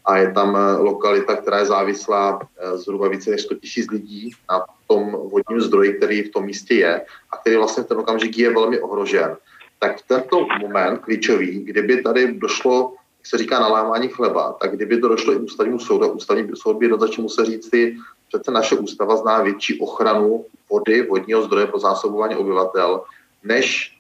a 0.09 0.17
je 0.17 0.33
tam 0.33 0.57
eh, 0.57 0.77
lokalita, 0.77 1.37
která 1.37 1.59
je 1.59 1.67
závislá 1.67 2.41
eh, 2.41 2.79
zhruba 2.79 3.09
více 3.09 3.31
než 3.31 3.43
100 3.43 3.55
tisíc 3.55 3.91
lidí 3.91 4.31
na 4.51 4.65
tom 4.89 5.11
vodním 5.11 5.61
zdroji, 5.61 5.93
který 5.93 6.23
v 6.23 6.33
tom 6.33 6.45
místě 6.45 6.75
je 6.75 7.05
a 7.31 7.37
který 7.37 7.57
vlastně 7.57 7.83
v 7.83 7.87
ten 7.87 7.99
okamžik 7.99 8.39
je 8.39 8.55
velmi 8.55 8.81
ohrožen. 8.81 9.37
tak 9.79 9.99
v 9.99 10.07
tento 10.09 10.47
moment 10.61 10.99
klíčový, 10.99 11.65
kdyby 11.65 12.03
tady 12.03 12.35
došlo, 12.35 12.95
jak 13.19 13.27
se 13.27 13.39
říká 13.39 13.61
nalámání 13.61 14.09
chleba, 14.09 14.53
tak 14.61 14.77
kdyby 14.77 14.99
to 15.01 15.09
došlo 15.09 15.33
i 15.33 15.37
ústavnímu 15.37 15.79
soudu, 15.79 16.09
ústavní 16.09 16.49
soud 16.55 16.79
by 16.79 16.85
jednoznačně 16.85 17.23
musel 17.23 17.45
říct 17.45 17.71
si, 17.71 17.97
přece 18.29 18.51
naše 18.51 18.75
ústava 18.75 19.17
zná 19.17 19.43
větší 19.43 19.81
ochranu 19.81 20.45
vody, 20.71 21.07
vodního 21.07 21.43
zdroje 21.43 21.67
pro 21.67 21.79
zásobování 21.79 22.37
obyvatel, 22.37 23.03
než 23.45 23.99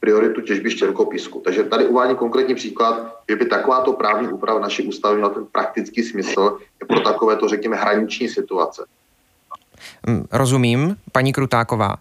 prioritu 0.00 0.40
těžby 0.40 0.70
štěrkopísku. 0.70 1.40
Takže 1.44 1.64
tady 1.64 1.86
uvádím 1.86 2.16
konkrétní 2.16 2.54
příklad, 2.54 3.16
že 3.28 3.36
by 3.36 3.46
takováto 3.46 3.92
právní 3.92 4.28
úprava 4.28 4.60
naší 4.60 4.88
ústavy 4.88 5.16
měla 5.16 5.30
ten 5.30 5.46
praktický 5.46 6.02
smysl 6.02 6.58
pro 6.88 7.00
takovéto, 7.00 7.48
řekněme, 7.48 7.76
hraniční 7.76 8.28
situace. 8.28 8.84
Rozumím, 10.32 10.96
paní 11.12 11.32
Krutáková. 11.32 11.96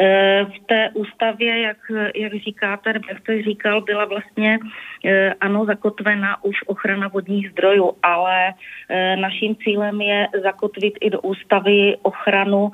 Eh, 0.00 0.44
v 0.44 0.66
té 0.66 0.90
ústavě, 0.94 1.62
jak, 1.62 1.76
jak 2.14 2.32
říkáte, 2.34 2.92
jak 3.08 3.20
jste 3.20 3.42
říkal, 3.42 3.80
byla 3.80 4.04
vlastně 4.04 4.58
eh, 5.04 5.34
ano 5.40 5.64
zakotvena 5.64 6.44
už 6.44 6.56
ochrana 6.66 7.08
vodních 7.08 7.50
zdrojů, 7.50 7.92
ale 8.02 8.54
eh, 8.88 9.16
naším 9.16 9.56
cílem 9.56 10.00
je 10.00 10.28
zakotvit 10.42 10.94
i 11.00 11.10
do 11.10 11.20
ústavy 11.20 11.96
ochranu 12.02 12.72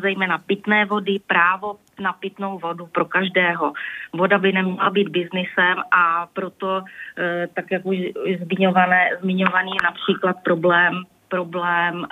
zejména 0.00 0.38
pitné 0.38 0.84
vody, 0.84 1.18
právo 1.26 1.76
na 2.00 2.12
pitnou 2.12 2.58
vodu 2.58 2.86
pro 2.86 3.04
každého. 3.04 3.72
Voda 4.12 4.38
by 4.38 4.52
neměla 4.52 4.90
být 4.90 5.08
biznisem 5.08 5.76
a 5.90 6.26
proto, 6.32 6.82
tak 7.54 7.70
jak 7.70 7.86
už 7.86 7.96
zmiňované, 8.44 9.10
zmiňovaný 9.20 9.72
například 9.84 10.36
problém 10.44 11.04
problém 11.32 12.04
e, 12.04 12.08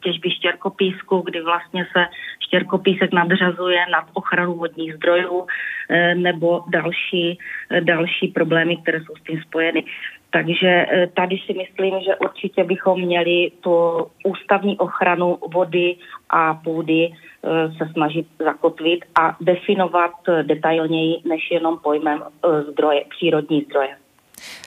těžby 0.00 0.30
štěrkopísku, 0.30 1.20
kdy 1.26 1.42
vlastně 1.42 1.86
se 1.92 2.06
štěrkopísek 2.46 3.12
nadřazuje 3.12 3.80
nad 3.92 4.04
ochranu 4.14 4.54
vodních 4.54 4.94
zdrojů 4.94 5.46
e, 5.90 6.14
nebo 6.14 6.62
další, 6.70 7.38
e, 7.70 7.80
další 7.80 8.28
problémy, 8.28 8.76
které 8.76 8.98
jsou 9.00 9.14
s 9.16 9.22
tím 9.26 9.40
spojeny. 9.42 9.84
Takže 10.30 10.86
tady 11.14 11.36
si 11.46 11.52
myslím, 11.54 11.94
že 12.00 12.16
určitě 12.16 12.64
bychom 12.64 13.00
měli 13.00 13.50
tu 13.60 14.06
ústavní 14.24 14.78
ochranu 14.78 15.38
vody 15.54 15.96
a 16.30 16.54
půdy 16.54 17.12
se 17.78 17.88
snažit 17.92 18.26
zakotvit 18.38 19.04
a 19.20 19.36
definovat 19.40 20.12
detailněji 20.42 21.14
než 21.24 21.50
jenom 21.50 21.78
pojmem 21.78 22.22
zdroje, 22.68 23.04
přírodní 23.08 23.60
zdroje. 23.62 23.96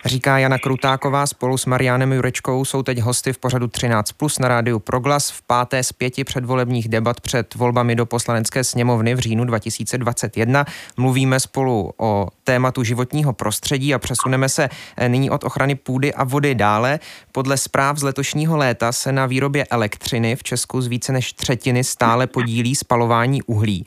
Říká 0.05 0.37
Jana 0.37 0.57
Krutáková 0.57 1.27
spolu 1.27 1.57
s 1.57 1.65
Marianem 1.65 2.13
Jurečkou 2.13 2.65
jsou 2.65 2.83
teď 2.83 2.99
hosty 2.99 3.33
v 3.33 3.37
pořadu 3.37 3.67
13 3.67 4.11
plus 4.11 4.39
na 4.39 4.47
rádiu 4.47 4.79
Proglas 4.79 5.31
v 5.31 5.41
páté 5.41 5.83
z 5.83 5.91
pěti 5.91 6.23
předvolebních 6.23 6.87
debat 6.87 7.21
před 7.21 7.55
volbami 7.55 7.95
do 7.95 8.05
poslanecké 8.05 8.63
sněmovny 8.63 9.15
v 9.15 9.19
říjnu 9.19 9.45
2021. 9.45 10.65
Mluvíme 10.97 11.39
spolu 11.39 11.93
o 11.97 12.27
tématu 12.43 12.83
životního 12.83 13.33
prostředí 13.33 13.93
a 13.93 13.99
přesuneme 13.99 14.49
se 14.49 14.69
eh, 14.97 15.09
nyní 15.09 15.29
od 15.29 15.43
ochrany 15.43 15.75
půdy 15.75 16.13
a 16.13 16.23
vody 16.23 16.55
dále. 16.55 16.99
Podle 17.31 17.57
zpráv 17.57 17.97
z 17.97 18.03
letošního 18.03 18.57
léta 18.57 18.91
se 18.91 19.11
na 19.11 19.25
výrobě 19.25 19.65
elektřiny 19.65 20.35
v 20.35 20.43
Česku 20.43 20.81
z 20.81 20.87
více 20.87 21.11
než 21.11 21.33
třetiny 21.33 21.83
stále 21.83 22.27
podílí 22.27 22.75
spalování 22.75 23.41
uhlí. 23.41 23.85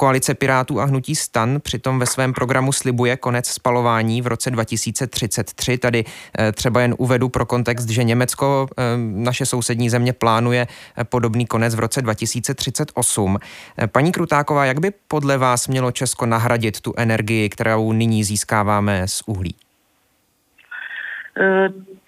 Koalice 0.00 0.34
Pirátů 0.34 0.80
a 0.80 0.84
hnutí 0.84 1.14
Stan 1.14 1.60
přitom 1.62 1.98
ve 1.98 2.06
svém 2.06 2.32
programu 2.32 2.72
slibuje 2.72 3.16
konec 3.16 3.46
spalování 3.46 4.22
v 4.22 4.26
roce 4.26 4.50
2033. 4.50 5.78
Tady 5.78 6.04
eh, 6.38 6.52
třeba 6.52 6.80
jen 6.80 6.94
uvedu 6.98 7.28
pro 7.28 7.46
kontext, 7.46 7.88
že 7.88 8.04
Německo, 8.04 8.68
eh, 8.78 8.82
naše 8.98 9.46
sousední 9.46 9.90
země, 9.90 10.12
plánuje 10.12 10.66
eh, 10.96 11.04
podobný 11.04 11.46
konec 11.46 11.74
v 11.74 11.78
roce 11.78 12.02
2038. 12.02 13.38
Paní 13.86 14.12
Krutáková, 14.12 14.64
jak 14.64 14.80
by 14.80 14.92
podle 15.08 15.38
vás 15.38 15.68
mělo 15.68 15.92
Česko 15.92 16.26
nahradit 16.26 16.80
tu 16.80 16.94
energii, 16.96 17.48
kterou 17.48 17.92
nyní 17.92 18.24
získáváme 18.24 19.08
z 19.08 19.22
uhlí? 19.26 19.67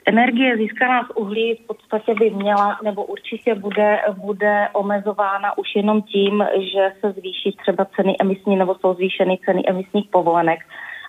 Energie 0.06 0.56
získaná 0.56 1.04
z 1.04 1.10
uhlí 1.10 1.54
v 1.54 1.66
podstatě 1.66 2.14
by 2.14 2.30
měla, 2.30 2.78
nebo 2.84 3.04
určitě 3.04 3.54
bude, 3.54 4.00
bude 4.16 4.68
omezována 4.72 5.58
už 5.58 5.76
jenom 5.76 6.02
tím, 6.02 6.44
že 6.56 6.92
se 7.00 7.12
zvýší 7.12 7.56
třeba 7.62 7.84
ceny 7.96 8.16
emisní, 8.20 8.56
nebo 8.56 8.74
jsou 8.74 8.94
zvýšeny 8.94 9.38
ceny 9.44 9.62
emisních 9.66 10.08
povolenek. 10.10 10.60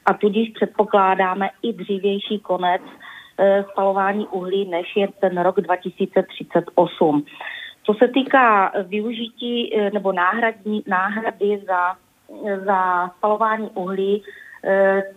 A 0.06 0.14
tudíž 0.14 0.50
předpokládáme 0.50 1.50
i 1.62 1.74
dřívější 1.74 2.40
konec 2.40 2.82
e, 3.38 3.64
spalování 3.72 4.28
uhlí, 4.28 4.70
než 4.70 4.96
je 4.96 5.08
ten 5.20 5.42
rok 5.42 5.62
2038. 5.62 7.26
Co 7.84 7.94
se 7.94 8.08
týká 8.08 8.72
využití 8.84 9.76
e, 9.76 9.92
nebo 9.92 10.12
náhradní, 10.12 10.84
náhrady 10.88 11.62
za, 11.68 11.96
za 12.66 13.10
spalování 13.18 13.70
uhlí, 13.74 14.24
Eh, 14.24 14.51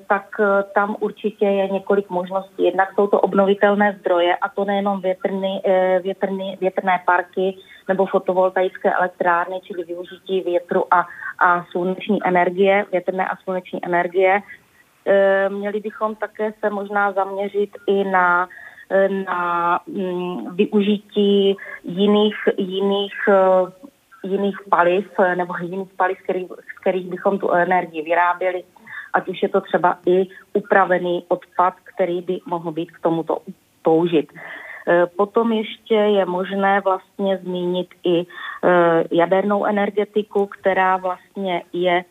tak 0.07 0.27
eh, 0.41 0.65
tam 0.75 0.97
určitě 1.01 1.45
je 1.45 1.69
několik 1.69 2.11
možností. 2.11 2.65
Jednak 2.65 2.89
jsou 2.95 3.07
to 3.07 3.21
obnovitelné 3.21 3.97
zdroje 4.01 4.37
a 4.37 4.49
to 4.49 4.65
nejenom 4.65 5.01
větrny, 5.01 5.61
eh, 5.65 6.01
větrny, 6.03 6.59
větrné 6.61 7.01
parky 7.07 7.57
nebo 7.89 8.07
fotovoltaické 8.07 8.93
elektrárny, 8.93 9.61
čili 9.63 9.85
využití 9.85 10.41
větru 10.41 10.95
a, 10.95 11.07
a 11.39 11.65
sluneční 11.71 12.19
energie, 12.25 12.85
větrné 12.93 13.27
a 13.27 13.37
sluneční 13.37 13.85
energie. 13.85 14.41
Měli 15.49 15.81
bychom 15.81 16.17
také 16.17 16.53
se 16.61 16.71
možná 16.71 17.13
zaměřit 17.13 17.71
i 17.87 18.05
na 18.05 18.49
na 19.27 19.81
mm, 19.87 20.57
využití 20.57 21.57
jiných, 21.85 22.37
jiných 22.57 23.15
jiných 24.25 24.57
paliv 24.71 25.07
nebo 25.35 25.55
jiných 25.61 25.93
paliv, 25.97 26.19
z 26.19 26.23
kterých, 26.23 26.47
z 26.49 26.81
kterých 26.81 27.07
bychom 27.07 27.39
tu 27.39 27.51
energii 27.51 28.03
vyráběli, 28.03 28.65
ať 29.15 29.29
už 29.29 29.43
je 29.43 29.49
to 29.49 29.61
třeba 29.61 29.99
i 30.07 30.27
upravený 30.53 31.25
odpad, 31.29 31.75
který 31.95 32.21
by 32.21 32.39
mohl 32.47 32.73
být 32.73 32.91
k 32.91 33.01
tomuto 33.01 33.39
použit. 33.83 34.33
E, 34.33 35.07
potom 35.07 35.53
ještě 35.53 35.95
je 35.95 36.25
možné 36.27 36.81
vlastně 36.81 37.39
zmínit 37.39 37.89
i 38.05 38.21
e, 38.21 38.25
jadernou 39.11 39.65
energetiku, 39.65 40.47
která 40.47 40.97
vlastně 40.97 41.63
je 41.73 41.97
e, 42.01 42.05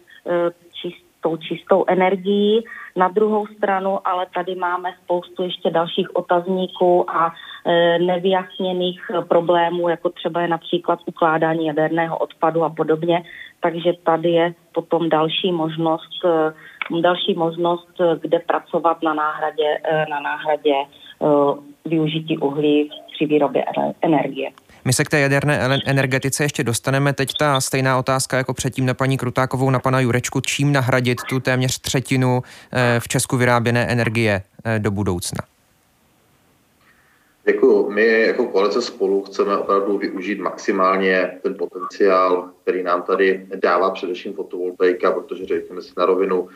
čistou, 0.73 1.37
čistou 1.37 1.85
energií. 1.87 2.63
Na 2.95 3.07
druhou 3.07 3.47
stranu 3.47 4.07
ale 4.07 4.25
tady 4.33 4.55
máme 4.55 4.93
spoustu 5.03 5.43
ještě 5.43 5.69
dalších 5.69 6.15
otazníků 6.15 7.09
a 7.09 7.33
nevyjasněných 7.99 9.11
problémů, 9.27 9.89
jako 9.89 10.09
třeba 10.09 10.41
je 10.41 10.47
například 10.47 10.99
ukládání 11.05 11.65
jaderného 11.65 12.17
odpadu 12.17 12.63
a 12.63 12.69
podobně. 12.69 13.23
Takže 13.59 13.93
tady 14.03 14.29
je 14.29 14.53
potom 14.73 15.09
další 15.09 15.51
možnost 15.51 16.25
další 17.01 17.33
možnost, 17.33 17.87
kde 18.21 18.39
pracovat 18.39 18.97
na 19.03 19.13
náhradě, 19.13 19.77
eh, 19.83 20.05
na 20.09 20.19
náhradě 20.19 20.73
eh, 20.73 21.25
využití 21.89 22.37
uhlí 22.37 22.89
při 23.13 23.25
výrobě 23.25 23.65
energie. 24.01 24.51
My 24.85 24.93
se 24.93 25.03
k 25.03 25.09
té 25.09 25.19
jaderné 25.19 25.79
energetice 25.85 26.43
ještě 26.43 26.63
dostaneme. 26.63 27.13
Teď 27.13 27.29
ta 27.39 27.61
stejná 27.61 27.97
otázka 27.97 28.37
jako 28.37 28.53
předtím 28.53 28.85
na 28.85 28.93
paní 28.93 29.17
Krutákovou, 29.17 29.69
na 29.69 29.79
pana 29.79 29.99
Jurečku. 29.99 30.41
Čím 30.41 30.71
nahradit 30.71 31.17
tu 31.29 31.39
téměř 31.39 31.79
třetinu 31.79 32.41
eh, 32.73 32.99
v 32.99 33.07
Česku 33.07 33.37
vyráběné 33.37 33.87
energie 33.87 34.41
do 34.79 34.91
budoucna? 34.91 35.41
Děkuji. 37.45 37.89
My 37.89 38.21
jako 38.21 38.47
koalice 38.47 38.81
spolu 38.81 39.23
chceme 39.23 39.57
opravdu 39.57 39.97
využít 39.97 40.39
maximálně 40.39 41.39
ten 41.43 41.55
potenciál, 41.57 42.49
který 42.61 42.83
nám 42.83 43.01
tady 43.01 43.47
dává 43.55 43.91
především 43.91 44.33
fotovoltaika, 44.33 45.11
protože 45.11 45.45
řekněme 45.45 45.81
si 45.81 45.91
na 45.97 46.05
rovinu, 46.05 46.47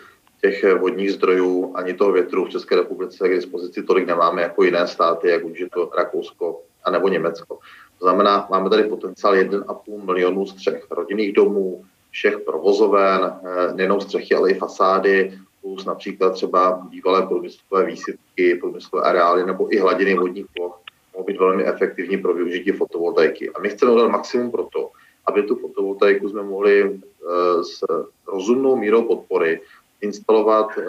těch 0.41 0.63
eh, 0.63 0.74
vodních 0.74 1.12
zdrojů 1.12 1.72
ani 1.75 1.94
toho 1.94 2.12
větru 2.12 2.46
v 2.46 2.50
České 2.50 2.75
republice 2.75 3.29
k 3.29 3.36
dispozici 3.36 3.84
tolik 3.84 4.08
nemáme 4.08 4.41
jako 4.41 4.63
jiné 4.63 4.88
státy, 4.88 5.29
jak 5.29 5.46
už 5.46 5.60
je 5.60 5.70
to 5.70 5.89
Rakousko 5.98 6.62
a 6.84 6.91
nebo 6.91 7.08
Německo. 7.08 7.60
To 8.00 8.06
znamená, 8.06 8.48
máme 8.51 8.70
tady 8.70 8.84
potenciál 8.84 9.36
1,5 9.36 10.06
milionu 10.06 10.46
střech 10.46 10.86
rodinných 10.91 11.34
domů, 11.34 11.86
všech 12.12 12.39
provozoven, 12.39 13.34
eh, 13.44 13.74
nejenom 13.74 14.01
střechy, 14.01 14.36
ale 14.36 14.51
i 14.51 14.53
fasády, 14.53 15.39
plus 15.62 15.86
například 15.86 16.29
třeba 16.29 16.88
bývalé 16.89 17.27
průmyslové 17.27 17.86
výsypky, 17.86 18.56
průmyslové 18.56 19.03
areály 19.03 19.46
nebo 19.46 19.74
i 19.74 19.79
hladiny 19.79 20.15
vodních 20.15 20.46
ploch 20.56 20.79
mohou 21.17 21.25
být 21.25 21.39
velmi 21.39 21.65
efektivní 21.65 22.17
pro 22.17 22.34
využití 22.34 22.72
fotovoltaiky. 22.72 23.50
A 23.50 23.60
my 23.60 23.70
chceme 23.70 23.91
udělat 23.91 24.10
maximum 24.10 24.51
pro 24.51 24.63
to, 24.63 24.91
aby 25.25 25.44
tu 25.44 25.56
fotovoltaiku 25.56 26.29
jsme 26.29 26.44
mohli 26.44 26.84
eh, 26.84 27.63
s 27.63 27.84
rozumnou 28.27 28.75
mírou 28.75 29.03
podpory 29.03 29.62
instalovat 30.01 30.68
uh, 30.77 30.86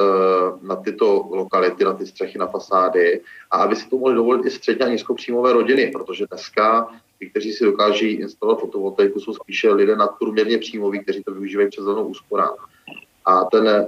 na 0.63 0.77
tyto 0.77 1.29
lokality, 1.31 1.85
na 1.85 1.93
ty 1.93 2.07
střechy, 2.07 2.39
na 2.39 2.47
fasády 2.47 3.21
a 3.51 3.57
aby 3.57 3.77
si 3.77 3.89
to 3.89 3.99
mohli 3.99 4.15
dovolit 4.15 4.47
i 4.47 4.51
středně 4.51 4.87
a 4.87 4.89
nízkopříjmové 4.89 5.53
rodiny, 5.53 5.91
protože 5.93 6.27
dneska 6.27 6.89
ty, 7.19 7.31
kteří 7.31 7.53
si 7.53 7.65
dokáží 7.65 8.11
instalovat 8.11 8.61
fotovoltaiku, 8.61 9.21
jsou 9.21 9.35
spíše 9.35 9.73
lidé 9.73 9.97
nadprůměrně 9.97 10.59
příjmoví, 10.59 11.01
kteří 11.01 11.23
to 11.25 11.33
využívají 11.33 11.69
přes 11.69 11.85
zelenou 11.85 12.07
úsporám. 12.07 12.55
A 13.25 13.45
ten 13.45 13.87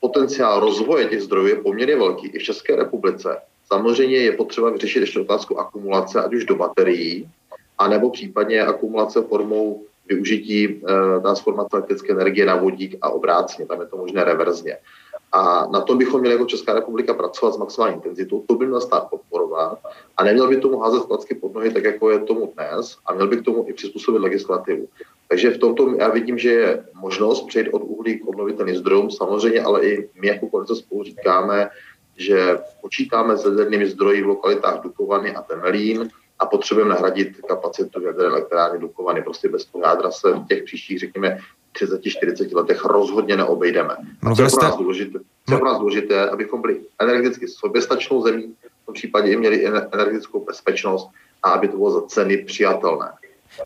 potenciál 0.00 0.60
rozvoje 0.60 1.08
těch 1.08 1.22
zdrojů 1.22 1.46
je 1.46 1.56
poměrně 1.56 1.96
velký 1.96 2.26
i 2.28 2.38
v 2.38 2.42
České 2.42 2.76
republice. 2.76 3.40
Samozřejmě 3.66 4.16
je 4.16 4.32
potřeba 4.32 4.70
vyřešit 4.70 5.00
ještě 5.00 5.20
otázku 5.20 5.60
akumulace, 5.60 6.22
ať 6.22 6.34
už 6.34 6.44
do 6.44 6.54
baterií, 6.54 7.28
anebo 7.78 8.10
případně 8.10 8.62
akumulace 8.62 9.22
formou 9.22 9.84
využití 10.08 10.64
e, 10.64 10.80
transformace 11.20 11.68
elektrické 11.72 12.12
energie 12.12 12.46
na 12.46 12.56
vodík 12.56 12.96
a 13.00 13.10
obráceně. 13.10 13.68
Tam 13.68 13.80
je 13.80 13.86
to 13.86 13.96
možné 13.96 14.24
reverzně. 14.24 14.76
A 15.32 15.66
na 15.66 15.80
tom 15.80 15.98
bychom 15.98 16.20
měli 16.20 16.34
jako 16.34 16.46
Česká 16.46 16.74
republika 16.74 17.14
pracovat 17.14 17.54
s 17.54 17.58
maximální 17.58 17.94
intenzitou. 17.94 18.44
To 18.46 18.54
by 18.54 18.66
měl 18.66 18.80
stát 18.80 19.10
podporovat 19.10 19.78
a 20.16 20.24
neměl 20.24 20.48
by 20.48 20.56
tomu 20.56 20.78
házet 20.78 21.02
klacky 21.02 21.34
pod 21.34 21.54
nohy, 21.54 21.70
tak 21.70 21.84
jako 21.84 22.10
je 22.10 22.18
tomu 22.18 22.52
dnes, 22.54 22.96
a 23.06 23.14
měl 23.14 23.28
by 23.28 23.36
k 23.36 23.44
tomu 23.44 23.64
i 23.68 23.72
přizpůsobit 23.72 24.22
legislativu. 24.22 24.88
Takže 25.28 25.50
v 25.50 25.58
tomto 25.58 25.94
já 25.98 26.08
vidím, 26.08 26.38
že 26.38 26.50
je 26.50 26.84
možnost 26.94 27.46
přejít 27.46 27.70
od 27.72 27.82
uhlí 27.82 28.18
k 28.18 28.26
obnovitelným 28.26 28.76
zdrojům, 28.76 29.10
samozřejmě, 29.10 29.60
ale 29.60 29.86
i 29.86 30.08
my 30.20 30.26
jako 30.26 30.46
koalice 30.46 30.76
spolu 30.76 31.02
říkáme, 31.02 31.70
že 32.16 32.58
počítáme 32.80 33.36
s 33.36 33.44
jadernými 33.44 33.86
zdroji 33.86 34.22
v 34.22 34.26
lokalitách 34.26 34.80
Dukovany 34.80 35.34
a 35.34 35.42
Temelín 35.42 36.08
a 36.38 36.46
potřebujeme 36.46 36.90
nahradit 36.90 37.40
kapacitu 37.48 38.02
jaderné 38.02 38.28
elektrárny 38.28 38.78
Dukovany. 38.78 39.22
Prostě 39.22 39.48
bez 39.48 39.64
toho 39.64 39.84
jádra 39.84 40.10
se 40.10 40.32
v 40.32 40.46
těch 40.46 40.64
příštích, 40.64 40.98
řekněme, 40.98 41.38
30-40 41.80 42.56
letech 42.56 42.84
rozhodně 42.84 43.36
neobejdeme. 43.36 43.96
A 44.22 44.34
co 44.34 44.42
je 44.42 44.48
pro 44.48 44.62
nás 44.62 44.76
důležité, 44.76 45.18
co 45.48 45.54
je 45.54 45.58
pro 45.58 45.68
nás 45.68 45.78
důležité, 45.78 46.30
abychom 46.30 46.62
byli 46.62 46.80
energeticky 46.98 47.48
soběstačnou 47.48 48.22
zemí, 48.22 48.54
v 48.82 48.86
tom 48.86 48.94
případě 48.94 49.32
i 49.32 49.36
měli 49.36 49.66
energetickou 49.66 50.44
bezpečnost 50.44 51.08
a 51.42 51.50
aby 51.50 51.68
to 51.68 51.76
bylo 51.76 51.90
za 51.90 52.06
ceny 52.06 52.36
přijatelné. 52.36 53.12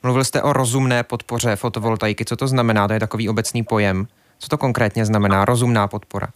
Mluvil 0.02 0.24
jste 0.24 0.42
o 0.42 0.52
rozumné 0.52 1.02
podpoře 1.02 1.56
fotovoltaiky. 1.56 2.24
Co 2.24 2.36
to 2.36 2.46
znamená? 2.48 2.88
To 2.88 2.94
je 2.94 3.00
takový 3.00 3.28
obecný 3.28 3.62
pojem. 3.62 4.06
Co 4.38 4.48
to 4.48 4.58
konkrétně 4.58 5.06
znamená 5.06 5.44
rozumná 5.44 5.88
podpora? 5.88 6.28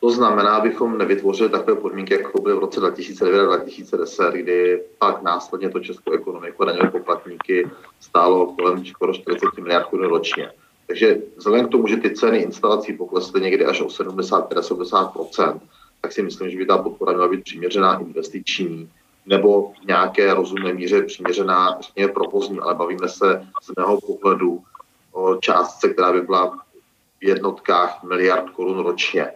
To 0.00 0.10
znamená, 0.10 0.56
abychom 0.56 0.98
nevytvořili 0.98 1.50
takové 1.50 1.76
podmínky, 1.76 2.14
jako 2.14 2.42
byly 2.42 2.54
v 2.54 2.58
roce 2.58 2.80
2009 2.80 3.42
a 3.42 3.56
2010, 3.56 4.34
kdy 4.34 4.82
pak 4.98 5.22
následně 5.22 5.70
to 5.70 5.80
českou 5.80 6.12
ekonomiku 6.12 6.62
a 6.62 6.66
daňové 6.66 6.90
poplatníky 6.90 7.70
stálo 8.00 8.46
kolem 8.46 8.86
skoro 8.86 9.14
40 9.14 9.46
miliard 9.58 9.86
korun 9.86 10.08
ročně. 10.08 10.52
Takže 10.86 11.16
vzhledem 11.36 11.66
k 11.66 11.70
tomu, 11.70 11.86
že 11.86 11.96
ty 11.96 12.14
ceny 12.14 12.38
instalací 12.38 12.92
poklesly 12.92 13.40
někdy 13.40 13.64
až 13.64 13.80
o 13.80 13.86
70-70%, 13.86 15.60
tak 16.00 16.12
si 16.12 16.22
myslím, 16.22 16.50
že 16.50 16.58
by 16.58 16.66
ta 16.66 16.78
podpora 16.78 17.12
měla 17.12 17.28
být 17.28 17.44
přiměřená 17.44 18.00
investiční 18.00 18.90
nebo 19.26 19.72
v 19.82 19.86
nějaké 19.86 20.34
rozumné 20.34 20.72
míře 20.72 21.02
přiměřená, 21.02 21.78
řekněme, 21.80 22.12
provozní, 22.12 22.58
ale 22.58 22.74
bavíme 22.74 23.08
se 23.08 23.46
z 23.62 23.70
mého 23.76 24.00
pohledu 24.00 24.62
o 25.12 25.36
částce, 25.36 25.88
která 25.88 26.12
by 26.12 26.20
byla 26.20 26.58
v 27.20 27.24
jednotkách 27.24 28.02
miliard 28.02 28.50
korun 28.50 28.78
ročně, 28.78 29.32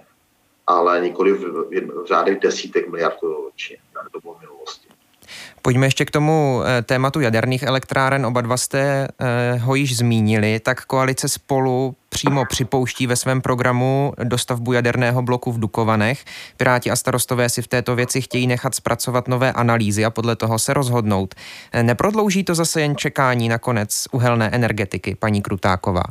ale 0.67 1.01
nikoli 1.01 1.33
v, 1.33 1.39
v 1.39 2.07
řádech 2.09 2.41
desítek 2.41 2.91
miliard 2.91 3.19
ročně. 3.23 3.77
To 4.13 4.21
bylo 4.21 4.37
minulosti. 4.41 4.89
Pojďme 5.63 5.87
ještě 5.87 6.05
k 6.05 6.11
tomu 6.11 6.63
eh, 6.65 6.83
tématu 6.83 7.21
jaderných 7.21 7.63
elektráren. 7.63 8.27
Oba 8.27 8.41
dva 8.41 8.57
jste 8.57 9.09
eh, 9.21 9.59
ho 9.59 9.75
již 9.75 9.97
zmínili. 9.97 10.61
Tak 10.61 10.85
koalice 10.85 11.29
spolu 11.29 11.95
přímo 12.09 12.45
připouští 12.45 13.07
ve 13.07 13.17
svém 13.17 13.41
programu 13.41 14.13
dostavbu 14.25 14.73
jaderného 14.73 15.23
bloku 15.23 15.53
v 15.53 15.61
Dukovanech. 15.61 16.25
Piráti 16.57 16.91
a 16.91 16.97
starostové 16.97 17.49
si 17.49 17.63
v 17.63 17.69
této 17.69 17.95
věci 17.97 18.21
chtějí 18.21 18.47
nechat 18.47 18.75
zpracovat 18.75 19.29
nové 19.29 19.53
analýzy 19.53 20.05
a 20.05 20.11
podle 20.11 20.37
toho 20.37 20.59
se 20.59 20.75
rozhodnout. 20.75 21.35
Eh, 21.73 21.83
neprodlouží 21.83 22.45
to 22.45 22.55
zase 22.55 22.81
jen 22.81 22.97
čekání 22.97 23.49
na 23.49 23.59
konec 23.59 24.09
uhelné 24.13 24.51
energetiky, 24.53 25.15
paní 25.15 25.43
Krutáková? 25.43 26.03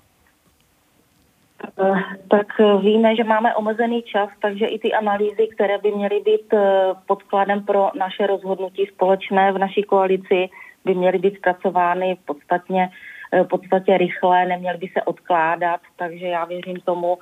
Eh, 1.63 2.01
tak 2.27 2.47
eh, 2.59 2.77
víme, 2.77 3.15
že 3.15 3.23
máme 3.23 3.55
omezený 3.55 4.03
čas, 4.03 4.29
takže 4.41 4.65
i 4.65 4.79
ty 4.79 4.93
analýzy, 4.93 5.47
které 5.55 5.77
by 5.77 5.91
měly 5.91 6.19
být 6.19 6.53
eh, 6.53 6.59
podkladem 7.07 7.63
pro 7.63 7.91
naše 7.99 8.27
rozhodnutí 8.27 8.85
společné 8.93 9.51
v 9.51 9.57
naší 9.57 9.83
koalici, 9.83 10.49
by 10.85 10.95
měly 10.95 11.17
být 11.17 11.37
zpracovány 11.37 12.17
v 12.23 12.25
podstatně, 12.25 12.89
podstatě 13.49 13.97
rychle, 13.97 14.45
neměly 14.45 14.77
by 14.77 14.87
se 14.87 15.01
odkládat, 15.01 15.81
takže 15.95 16.25
já 16.25 16.45
věřím 16.45 16.77
tomu, 16.85 17.17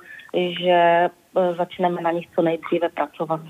že 0.60 1.08
začneme 1.56 2.02
na 2.02 2.10
nich 2.10 2.26
co 2.34 2.42
nejdříve 2.42 2.88
pracovat. 2.88 3.40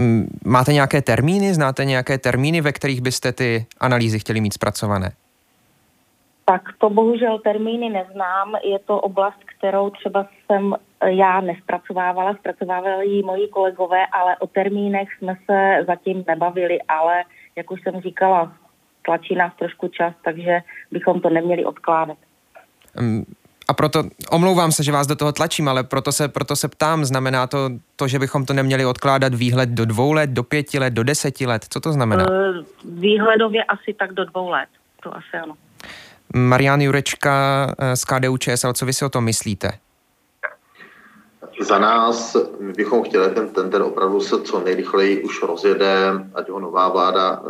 Mm, 0.00 0.38
máte 0.44 0.72
nějaké 0.72 1.02
termíny, 1.02 1.54
znáte 1.54 1.84
nějaké 1.84 2.18
termíny, 2.18 2.60
ve 2.60 2.72
kterých 2.72 3.00
byste 3.00 3.32
ty 3.32 3.66
analýzy 3.80 4.18
chtěli 4.18 4.40
mít 4.40 4.54
zpracované? 4.54 5.12
Tak 6.48 6.62
to 6.78 6.90
bohužel 6.90 7.38
termíny 7.38 7.90
neznám. 7.90 8.54
Je 8.64 8.78
to 8.78 9.00
oblast, 9.00 9.38
kterou 9.56 9.90
třeba 9.90 10.26
jsem 10.46 10.74
já 11.04 11.40
nespracovávala, 11.40 12.34
zpracovávali 12.34 13.06
ji 13.06 13.22
moji 13.22 13.48
kolegové, 13.48 14.06
ale 14.12 14.36
o 14.36 14.46
termínech 14.46 15.08
jsme 15.18 15.36
se 15.46 15.84
zatím 15.86 16.24
nebavili, 16.26 16.78
ale 16.82 17.24
jak 17.56 17.70
už 17.70 17.82
jsem 17.82 18.00
říkala, 18.00 18.52
tlačí 19.04 19.34
nás 19.34 19.52
trošku 19.58 19.88
čas, 19.88 20.14
takže 20.24 20.60
bychom 20.90 21.20
to 21.20 21.30
neměli 21.30 21.64
odkládat. 21.64 22.18
A 23.68 23.74
proto, 23.74 24.02
omlouvám 24.30 24.72
se, 24.72 24.84
že 24.84 24.92
vás 24.92 25.06
do 25.06 25.16
toho 25.16 25.32
tlačím, 25.32 25.68
ale 25.68 25.84
proto 25.84 26.12
se, 26.12 26.28
proto 26.28 26.56
se 26.56 26.68
ptám, 26.68 27.04
znamená 27.04 27.46
to, 27.46 27.70
to, 27.96 28.08
že 28.08 28.18
bychom 28.18 28.46
to 28.46 28.52
neměli 28.52 28.84
odkládat 28.84 29.34
výhled 29.34 29.68
do 29.68 29.84
dvou 29.84 30.12
let, 30.12 30.30
do 30.30 30.42
pěti 30.42 30.78
let, 30.78 30.94
do 30.94 31.02
deseti 31.02 31.46
let? 31.46 31.64
Co 31.68 31.80
to 31.80 31.92
znamená? 31.92 32.26
Uh, 32.30 32.64
výhledově 32.84 33.64
asi 33.64 33.94
tak 33.98 34.12
do 34.12 34.24
dvou 34.24 34.48
let, 34.48 34.68
to 35.02 35.16
asi 35.16 35.36
ano. 35.42 35.54
Marian 36.34 36.80
Jurečka 36.80 37.66
eh, 37.78 37.96
z 37.96 38.04
KDU 38.04 38.36
ČSL, 38.36 38.72
co 38.72 38.86
vy 38.86 38.92
si 38.92 39.04
o 39.04 39.08
tom 39.08 39.24
myslíte? 39.24 39.70
Za 41.60 41.78
nás 41.78 42.36
bychom 42.76 43.02
chtěli 43.02 43.34
ten 43.34 43.48
tender 43.48 43.82
opravdu 43.82 44.20
se 44.20 44.42
co 44.42 44.60
nejrychleji 44.60 45.22
už 45.22 45.42
rozjede, 45.42 46.12
ať 46.34 46.48
ho 46.48 46.60
nová 46.60 46.88
vláda 46.88 47.40
uh, 47.40 47.48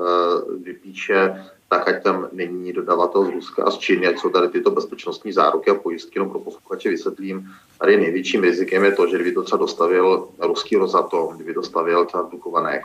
vypíše, 0.65 1.45
tak 1.69 1.89
ať 1.89 2.03
tam 2.03 2.29
není 2.33 2.73
dodavatel 2.73 3.25
z 3.25 3.29
Ruska 3.29 3.65
a 3.65 3.71
z 3.71 3.79
Číny, 3.79 4.07
ať 4.07 4.19
jsou 4.19 4.31
tady 4.31 4.49
tyto 4.49 4.71
bezpečnostní 4.71 5.33
záruky 5.33 5.71
a 5.71 5.75
pojistky, 5.75 6.13
jenom 6.19 6.31
pro 6.31 6.39
posluchače 6.39 6.89
vysvětlím. 6.89 7.51
Tady 7.79 7.97
největším 7.97 8.43
rizikem 8.43 8.85
je 8.85 8.93
to, 8.93 9.09
že 9.09 9.17
kdyby 9.17 9.33
to 9.33 9.43
třeba 9.43 9.59
dostavil 9.59 10.29
ruský 10.39 10.77
Rosatom, 10.77 11.35
kdyby 11.35 11.55
dostavil 11.55 12.07
třeba 12.07 12.23
v 12.23 12.31
Dukovanech, 12.31 12.85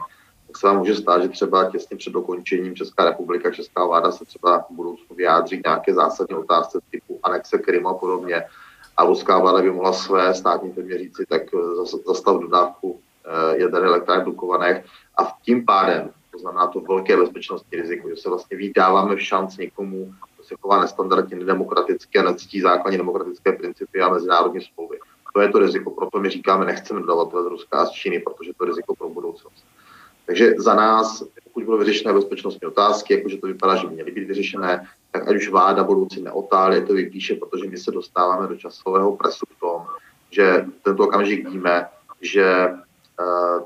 tak 0.54 0.60
se 0.60 0.68
vám 0.68 0.78
může 0.78 0.96
stát, 0.96 1.22
že 1.22 1.30
třeba 1.30 1.70
těsně 1.72 1.98
před 1.98 2.14
dokončením 2.14 2.76
Česká 2.76 3.06
republika, 3.06 3.52
Česká 3.52 3.86
vláda 3.86 4.12
se 4.12 4.26
třeba 4.26 4.60
v 4.60 4.66
budoucnu 4.70 5.16
vyjádří 5.16 5.62
nějaké 5.66 5.94
zásadní 5.94 6.36
otázce 6.36 6.80
typu 6.92 7.20
anexe 7.24 7.58
Krymu 7.58 7.90
a 7.90 7.94
podobně. 7.94 8.44
A 8.98 9.06
ruská 9.06 9.40
vláda 9.40 9.62
by 9.62 9.72
mohla 9.72 9.94
své 9.94 10.34
státní 10.34 10.72
firmě 10.72 10.98
říci, 10.98 11.26
tak 11.30 11.42
eh, 11.54 11.86
zastav 12.08 12.42
dodávku 12.42 13.00
eh, 13.26 13.58
jaderné 13.58 13.88
elektrárny 13.88 14.26
Dukovanech 14.26 14.86
a 15.18 15.24
v 15.24 15.34
tím 15.42 15.66
pádem, 15.66 16.10
to 16.32 16.40
znamená 16.40 16.68
to 16.68 16.80
velké 16.80 17.18
bezpečnostní 17.18 17.78
riziko, 17.78 18.10
že 18.10 18.16
se 18.16 18.30
vlastně 18.30 18.58
vydáváme 18.58 19.16
v 19.16 19.22
šanc 19.22 19.58
někomu, 19.58 20.14
kdo 20.36 20.44
se 20.44 20.56
chová 20.62 20.82
nestandardně, 20.82 21.36
nedemokraticky 21.38 22.20
a 22.20 22.24
nectí 22.24 22.62
základní 22.62 22.98
demokratické 22.98 23.52
principy 23.52 24.02
a 24.02 24.10
mezinárodní 24.10 24.62
smlouvy. 24.62 25.00
To 25.34 25.42
je 25.42 25.50
to 25.50 25.60
riziko, 25.60 25.92
proto 25.92 26.20
my 26.20 26.30
říkáme, 26.30 26.66
nechceme 26.66 27.00
dodavatele 27.00 27.44
z 27.44 27.48
Ruska 27.48 27.80
a 27.80 27.86
z 27.86 27.92
Číny, 27.92 28.20
protože 28.20 28.52
to 28.58 28.64
je 28.64 28.68
riziko 28.68 28.96
pro 28.96 29.10
budoucnost. 29.10 29.64
Takže 30.26 30.54
za 30.58 30.74
nás, 30.76 31.24
pokud 31.44 31.64
budou 31.64 31.78
vyřešené 31.78 32.14
bezpečnostní 32.14 32.68
otázky, 32.68 33.14
jakože 33.14 33.38
to 33.38 33.48
vypadá, 33.48 33.76
že 33.76 33.88
měly 33.88 34.12
být 34.12 34.28
vyřešené, 34.28 34.88
tak 35.12 35.28
ať 35.28 35.36
už 35.36 35.50
vláda 35.50 35.84
budoucí 35.84 36.22
neotálí, 36.22 36.86
to 36.86 36.94
vypíše, 36.94 37.36
protože 37.36 37.70
my 37.70 37.78
se 37.78 37.92
dostáváme 37.92 38.48
do 38.48 38.56
časového 38.56 39.16
presu 39.16 39.46
v 39.58 39.60
tom, 39.60 39.86
že 40.32 40.66
tento 40.84 41.04
okamžik 41.04 41.50
víme, 41.50 41.88
že 42.22 42.70
uh, 43.20 43.64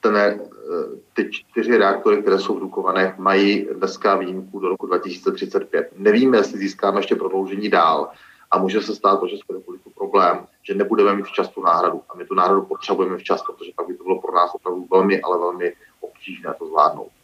ten, 0.00 0.14
uh, 0.14 0.98
ty 1.14 1.30
čtyři 1.30 1.78
reaktory, 1.78 2.22
které 2.22 2.38
jsou 2.38 2.56
v 2.56 2.60
Dukovanech, 2.60 3.18
mají 3.18 3.68
dneska 3.74 4.16
výjimku 4.16 4.60
do 4.60 4.68
roku 4.68 4.86
2035. 4.86 5.90
Nevíme, 5.96 6.36
jestli 6.36 6.58
získáme 6.58 6.98
ještě 6.98 7.16
prodloužení 7.16 7.68
dál 7.68 8.10
a 8.50 8.58
může 8.58 8.82
se 8.82 8.94
stát 8.94 9.18
pro 9.18 9.28
Českou 9.28 9.52
republiku 9.52 9.90
problém, 9.90 10.46
že 10.62 10.74
nebudeme 10.74 11.14
mít 11.14 11.26
včas 11.26 11.48
tu 11.48 11.62
náhradu. 11.62 12.02
A 12.08 12.16
my 12.16 12.26
tu 12.26 12.34
náhradu 12.34 12.62
potřebujeme 12.62 13.16
včas, 13.16 13.42
protože 13.42 13.70
pak 13.76 13.86
by 13.86 13.96
to 13.96 14.04
bylo 14.04 14.20
pro 14.20 14.34
nás 14.34 14.54
opravdu 14.54 14.86
velmi, 14.90 15.22
ale 15.22 15.38
velmi 15.38 15.74
obtížné 16.00 16.54
to 16.58 16.66
zvládnout. 16.66 17.15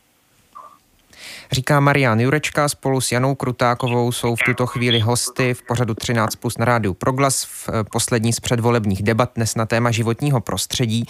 Říká 1.52 1.80
Marian 1.80 2.20
Jurečka 2.20 2.68
spolu 2.68 3.00
s 3.00 3.12
Janou 3.12 3.34
Krutákovou 3.34 4.12
jsou 4.12 4.36
v 4.36 4.42
tuto 4.46 4.66
chvíli 4.66 5.00
hosty 5.00 5.54
v 5.54 5.62
pořadu 5.62 5.94
13 5.94 6.36
plus 6.36 6.58
na 6.58 6.64
rádiu 6.64 6.94
Proglas 6.94 7.44
v 7.44 7.68
eh, 7.68 7.84
poslední 7.84 8.32
z 8.32 8.40
předvolebních 8.40 9.02
debat 9.02 9.30
dnes 9.36 9.54
na 9.54 9.66
téma 9.66 9.90
životního 9.90 10.40
prostředí. 10.40 11.04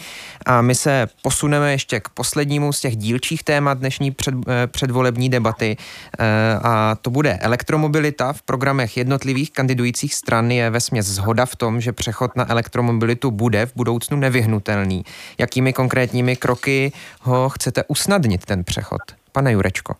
A 0.46 0.62
my 0.62 0.74
se 0.74 1.06
posuneme 1.22 1.72
ještě 1.72 2.00
k 2.00 2.08
poslednímu 2.08 2.72
z 2.72 2.80
těch 2.80 2.96
dílčích 2.96 3.42
témat 3.42 3.78
dnešní 3.78 4.10
před, 4.10 4.34
eh, 4.48 4.66
předvolební 4.66 5.28
debaty 5.28 5.76
eh, 6.18 6.24
a 6.62 6.96
to 7.02 7.10
bude 7.10 7.32
elektromobilita. 7.32 8.32
V 8.32 8.42
programech 8.42 8.96
jednotlivých 8.96 9.50
kandidujících 9.52 10.14
stran 10.14 10.50
je 10.50 10.70
ve 10.70 10.80
směs 10.80 11.06
zhoda 11.06 11.46
v 11.46 11.56
tom, 11.56 11.80
že 11.80 11.92
přechod 11.92 12.36
na 12.36 12.50
elektromobilitu 12.50 13.30
bude 13.30 13.66
v 13.66 13.72
budoucnu 13.76 14.16
nevyhnutelný. 14.16 15.04
Jakými 15.38 15.72
konkrétními 15.72 16.36
kroky 16.36 16.92
ho 17.20 17.48
chcete 17.48 17.84
usnadnit 17.88 18.44
ten 18.44 18.64
přechod? 18.64 19.21
Pane 19.32 19.52
Jurečko. 19.52 19.94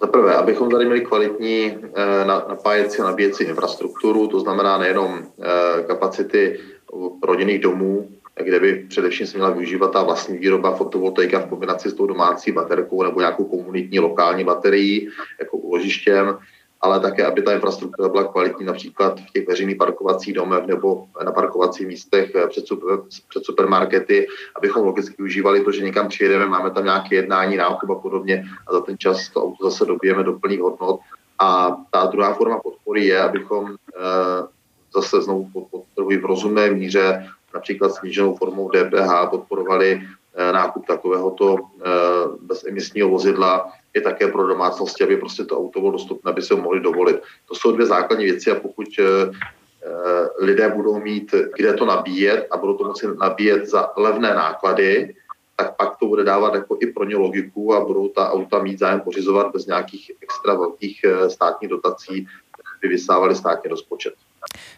Za 0.00 0.06
prvé, 0.06 0.34
abychom 0.34 0.70
tady 0.70 0.84
měli 0.84 1.00
kvalitní 1.00 1.78
eh, 1.96 2.24
napájecí 2.24 3.02
a 3.02 3.04
nabíjecí 3.04 3.44
infrastrukturu, 3.44 4.28
to 4.28 4.40
znamená 4.40 4.78
nejenom 4.78 5.18
eh, 5.18 5.82
kapacity 5.82 6.60
rodinných 7.22 7.60
domů, 7.60 8.08
kde 8.44 8.60
by 8.60 8.86
především 8.88 9.26
se 9.26 9.36
měla 9.36 9.50
využívat 9.50 9.92
ta 9.92 10.02
vlastní 10.02 10.38
výroba 10.38 10.76
fotovoltaika 10.76 11.38
v 11.38 11.48
kombinaci 11.48 11.90
s 11.90 11.94
tou 11.94 12.06
domácí 12.06 12.52
baterkou 12.52 13.02
nebo 13.02 13.20
nějakou 13.20 13.44
komunitní 13.44 13.98
lokální 13.98 14.44
baterií 14.44 15.08
jako 15.38 15.56
uložištěm 15.56 16.38
ale 16.80 17.00
také, 17.00 17.26
aby 17.26 17.42
ta 17.42 17.52
infrastruktura 17.52 18.08
byla 18.08 18.24
kvalitní 18.24 18.66
například 18.66 19.20
v 19.20 19.32
těch 19.32 19.48
veřejných 19.48 19.76
parkovacích 19.76 20.34
domech 20.34 20.66
nebo 20.66 21.06
na 21.24 21.32
parkovacích 21.32 21.86
místech 21.86 22.34
eh, 22.34 22.46
před, 22.46 22.66
super, 22.66 22.98
před 23.28 23.44
supermarkety, 23.44 24.26
abychom 24.56 24.86
logicky 24.86 25.14
využívali 25.18 25.64
to, 25.64 25.72
že 25.72 25.84
někam 25.84 26.08
přijedeme, 26.08 26.46
máme 26.46 26.70
tam 26.70 26.84
nějaké 26.84 27.14
jednání, 27.14 27.56
nákup 27.56 27.90
a 27.90 27.94
podobně 27.94 28.44
a 28.66 28.72
za 28.72 28.80
ten 28.80 28.98
čas 28.98 29.28
to 29.28 29.44
auto 29.44 29.70
zase 29.70 29.84
dobijeme 29.84 30.22
do 30.22 30.32
plných 30.32 30.60
hodnot. 30.60 31.00
A 31.38 31.76
ta 31.90 32.06
druhá 32.06 32.34
forma 32.34 32.58
podpory 32.58 33.06
je, 33.06 33.20
abychom 33.20 33.70
e, 33.70 33.76
zase 34.94 35.22
znovu 35.22 35.50
podporují 35.70 36.18
v 36.18 36.24
rozumné 36.24 36.70
míře, 36.70 37.26
například 37.54 37.94
sníženou 37.94 38.36
formou 38.36 38.70
DPH 38.70 39.30
podporovali 39.30 40.02
e, 40.34 40.52
nákup 40.52 40.86
takovéhoto 40.86 41.56
bezemisního 42.42 43.08
vozidla 43.08 43.72
je 43.98 44.02
také 44.02 44.28
pro 44.28 44.46
domácnosti, 44.46 45.04
aby 45.04 45.16
prostě 45.16 45.44
to 45.44 45.58
auto 45.58 45.80
bylo 45.80 45.92
dostupné, 45.92 46.30
aby 46.30 46.42
se 46.42 46.54
ho 46.54 46.60
mohli 46.60 46.80
dovolit. 46.80 47.16
To 47.48 47.54
jsou 47.54 47.72
dvě 47.72 47.86
základní 47.86 48.24
věci 48.24 48.50
a 48.50 48.54
pokud 48.54 48.86
eh, 48.98 49.04
eh, 49.82 50.44
lidé 50.44 50.68
budou 50.68 50.98
mít 51.00 51.34
kde 51.56 51.72
to 51.74 51.84
nabíjet 51.86 52.46
a 52.50 52.56
budou 52.56 52.74
to 52.74 52.84
moci 52.84 53.06
nabíjet 53.18 53.66
za 53.66 53.92
levné 53.96 54.34
náklady, 54.34 55.14
tak 55.56 55.76
pak 55.76 55.96
to 55.96 56.06
bude 56.06 56.24
dávat 56.24 56.54
jako 56.54 56.78
i 56.80 56.86
pro 56.86 57.04
ně 57.04 57.16
logiku 57.16 57.74
a 57.74 57.84
budou 57.84 58.08
ta 58.08 58.30
auta 58.30 58.62
mít 58.62 58.78
zájem 58.78 59.00
pořizovat 59.00 59.52
bez 59.52 59.66
nějakých 59.66 60.12
extra 60.22 60.54
velkých 60.54 61.04
eh, 61.04 61.30
státních 61.30 61.70
dotací, 61.70 62.26
by 62.82 62.88
vysávali 62.88 63.34
státní 63.34 63.70
rozpočet. 63.70 64.14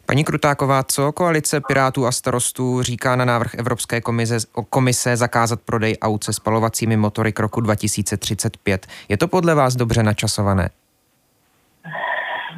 Paní 0.06 0.24
Krutáková, 0.24 0.82
co 0.82 1.12
koalice 1.12 1.60
Pirátů 1.68 2.06
a 2.06 2.12
starostů 2.12 2.82
říká 2.82 3.16
na 3.16 3.24
návrh 3.24 3.54
Evropské 3.54 4.00
komise, 4.00 4.36
komise 4.70 5.16
zakázat 5.16 5.60
prodej 5.60 5.96
aut 6.02 6.24
se 6.24 6.32
spalovacími 6.32 6.96
motory 6.96 7.32
k 7.32 7.40
roku 7.40 7.60
2035? 7.60 8.86
Je 9.08 9.16
to 9.16 9.28
podle 9.28 9.54
vás 9.54 9.76
dobře 9.76 10.02
načasované? 10.02 10.70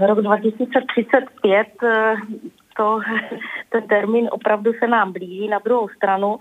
Rok 0.07 0.20
2035, 0.20 1.66
eh, 1.83 2.14
to, 2.77 3.01
ten 3.68 3.88
termín 3.88 4.29
opravdu 4.33 4.72
se 4.79 4.87
nám 4.87 5.12
blíží. 5.12 5.48
Na 5.48 5.59
druhou 5.59 5.88
stranu, 5.88 6.38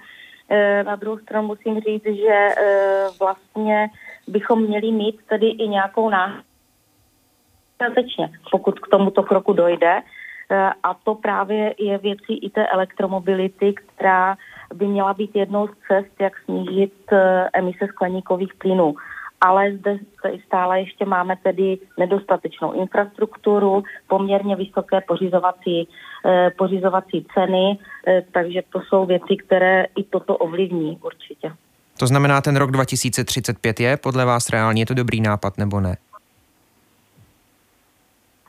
eh, 0.49 0.83
na 0.83 0.95
druhou 0.95 1.17
stranu 1.17 1.47
musím 1.47 1.79
říct, 1.79 2.05
že 2.05 2.47
eh, 2.57 3.07
vlastně 3.19 3.89
bychom 4.27 4.63
měli 4.63 4.91
mít 4.91 5.19
tedy 5.29 5.47
i 5.47 5.67
nějakou 5.67 6.09
náhradu 6.09 6.51
pokud 8.51 8.79
k 8.79 8.87
tomuto 8.87 9.23
kroku 9.23 9.53
dojde. 9.53 10.01
Eh, 10.51 10.71
a 10.83 10.93
to 10.93 11.15
právě 11.15 11.75
je 11.79 11.97
věcí 11.97 12.37
i 12.37 12.49
té 12.49 12.67
elektromobility, 12.67 13.73
která 13.73 14.37
by 14.73 14.87
měla 14.87 15.13
být 15.13 15.31
jednou 15.33 15.67
z 15.67 15.71
cest, 15.87 16.11
jak 16.19 16.33
snížit 16.45 16.93
eh, 17.11 17.49
emise 17.53 17.87
skleníkových 17.87 18.53
plynů. 18.53 18.95
Ale 19.41 19.71
zde 19.77 19.99
stále 20.45 20.79
ještě 20.79 21.05
máme 21.05 21.35
tedy 21.43 21.77
nedostatečnou 21.99 22.71
infrastrukturu, 22.71 23.83
poměrně 24.07 24.55
vysoké 24.55 25.01
pořizovací, 25.01 25.87
eh, 26.25 26.51
pořizovací 26.57 27.25
ceny, 27.33 27.77
takže 28.31 28.61
to 28.69 28.81
jsou 28.81 29.05
věci, 29.05 29.37
které 29.45 29.85
i 29.95 30.03
toto 30.03 30.37
ovlivní 30.37 30.99
určitě. 31.01 31.51
To 31.99 32.07
znamená, 32.07 32.41
ten 32.41 32.55
rok 32.55 32.71
2035 32.71 33.79
je 33.79 33.97
podle 33.97 34.25
vás 34.25 34.49
reálně, 34.49 34.85
to 34.85 34.93
dobrý 34.93 35.21
nápad 35.21 35.57
nebo 35.57 35.79
ne? 35.79 35.97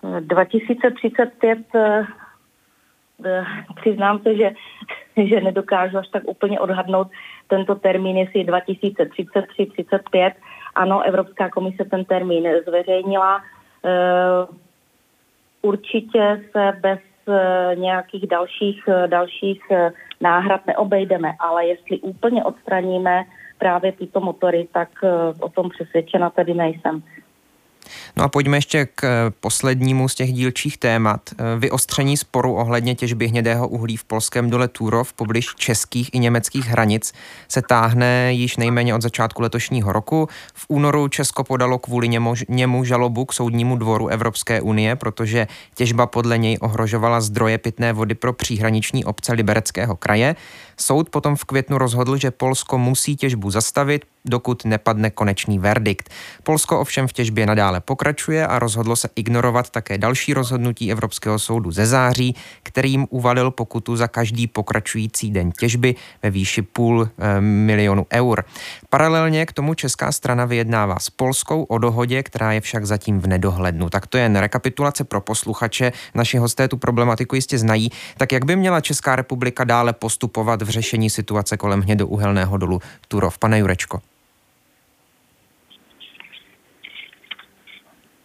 2035 0.02 1.58
eh, 1.74 2.04
eh, 3.24 3.44
přiznám 3.74 4.18
se, 4.18 4.36
že, 4.36 4.50
že 5.24 5.40
nedokážu 5.40 5.98
až 5.98 6.08
tak 6.08 6.22
úplně 6.26 6.60
odhadnout 6.60 7.08
tento 7.48 7.74
termín, 7.74 8.16
jestli 8.16 8.44
2033, 8.44 9.66
35. 9.66 10.34
Ano, 10.74 11.02
Evropská 11.02 11.50
komise 11.50 11.84
ten 11.84 12.04
termín 12.04 12.48
zveřejnila. 12.66 13.42
Eh, 13.84 14.46
určitě 15.62 16.42
se 16.52 16.72
bez 16.80 16.98
nějakých 17.74 18.26
dalších, 18.26 18.84
dalších 19.06 19.62
náhrad 20.20 20.66
neobejdeme, 20.66 21.32
ale 21.38 21.66
jestli 21.66 21.98
úplně 22.00 22.44
odstraníme 22.44 23.24
právě 23.58 23.92
tyto 23.92 24.20
motory, 24.20 24.68
tak 24.72 24.88
o 25.40 25.48
tom 25.48 25.70
přesvědčena 25.70 26.30
tedy 26.30 26.54
nejsem. 26.54 27.02
No 28.16 28.24
a 28.24 28.28
pojďme 28.28 28.56
ještě 28.56 28.86
k 28.94 29.04
eh, 29.04 29.30
poslednímu 29.40 30.08
z 30.08 30.14
těch 30.14 30.32
dílčích 30.32 30.78
témat. 30.78 31.20
Eh, 31.32 31.58
vyostření 31.58 32.16
sporu 32.16 32.54
ohledně 32.54 32.94
těžby 32.94 33.28
hnědého 33.28 33.68
uhlí 33.68 33.96
v 33.96 34.04
polském 34.04 34.50
dole 34.50 34.68
Turov 34.68 35.12
poblíž 35.12 35.46
českých 35.56 36.14
i 36.14 36.18
německých 36.18 36.66
hranic 36.66 37.12
se 37.48 37.62
táhne 37.62 38.32
již 38.32 38.56
nejméně 38.56 38.94
od 38.94 39.02
začátku 39.02 39.42
letošního 39.42 39.92
roku. 39.92 40.28
V 40.54 40.66
únoru 40.68 41.08
Česko 41.08 41.44
podalo 41.44 41.78
kvůli 41.78 42.08
němu, 42.08 42.34
němu 42.48 42.84
žalobu 42.84 43.24
k 43.24 43.32
soudnímu 43.32 43.76
dvoru 43.76 44.08
Evropské 44.08 44.60
unie, 44.60 44.96
protože 44.96 45.46
těžba 45.74 46.06
podle 46.06 46.38
něj 46.38 46.58
ohrožovala 46.60 47.20
zdroje 47.20 47.58
pitné 47.58 47.92
vody 47.92 48.14
pro 48.14 48.32
příhraniční 48.32 49.04
obce 49.04 49.32
Libereckého 49.32 49.96
kraje. 49.96 50.36
Soud 50.76 51.10
potom 51.10 51.36
v 51.36 51.44
květnu 51.44 51.78
rozhodl, 51.78 52.16
že 52.16 52.30
Polsko 52.30 52.78
musí 52.78 53.16
těžbu 53.16 53.50
zastavit, 53.50 54.04
dokud 54.24 54.64
nepadne 54.64 55.10
konečný 55.10 55.58
verdikt. 55.58 56.08
Polsko 56.42 56.80
ovšem 56.80 57.08
v 57.08 57.12
těžbě 57.12 57.46
nadále 57.46 57.80
pokračuje 57.80 58.46
a 58.46 58.58
rozhodlo 58.58 58.96
se 58.96 59.08
ignorovat 59.16 59.70
také 59.70 59.98
další 59.98 60.34
rozhodnutí 60.34 60.92
Evropského 60.92 61.38
soudu 61.38 61.70
ze 61.70 61.86
září, 61.86 62.36
kterým 62.62 63.06
uvalil 63.10 63.50
pokutu 63.50 63.96
za 63.96 64.08
každý 64.08 64.46
pokračující 64.46 65.30
den 65.30 65.52
těžby 65.52 65.94
ve 66.22 66.30
výši 66.30 66.62
půl 66.62 67.08
e, 67.18 67.40
milionu 67.40 68.06
eur. 68.12 68.44
Paralelně 68.90 69.46
k 69.46 69.52
tomu 69.52 69.74
česká 69.74 70.12
strana 70.12 70.44
vyjednává 70.44 70.98
s 70.98 71.10
Polskou 71.10 71.62
o 71.62 71.78
dohodě, 71.78 72.22
která 72.22 72.52
je 72.52 72.60
však 72.60 72.86
zatím 72.86 73.20
v 73.20 73.26
nedohlednu. 73.26 73.90
Tak 73.90 74.06
to 74.06 74.16
je 74.16 74.22
jen 74.22 74.36
rekapitulace 74.36 75.04
pro 75.04 75.20
posluchače. 75.20 75.92
Naši 76.14 76.38
hosté 76.38 76.68
tu 76.68 76.76
problematiku 76.76 77.36
jistě 77.36 77.58
znají. 77.58 77.90
Tak 78.16 78.32
jak 78.32 78.44
by 78.44 78.56
měla 78.56 78.80
Česká 78.80 79.16
republika 79.16 79.64
dále 79.64 79.92
postupovat 79.92 80.61
v 80.64 80.68
řešení 80.68 81.10
situace 81.10 81.56
kolem 81.56 81.80
hnědouhelného 81.80 82.56
dolu 82.56 82.80
Turov? 83.08 83.38
Pane 83.38 83.58
Jurečko. 83.58 84.00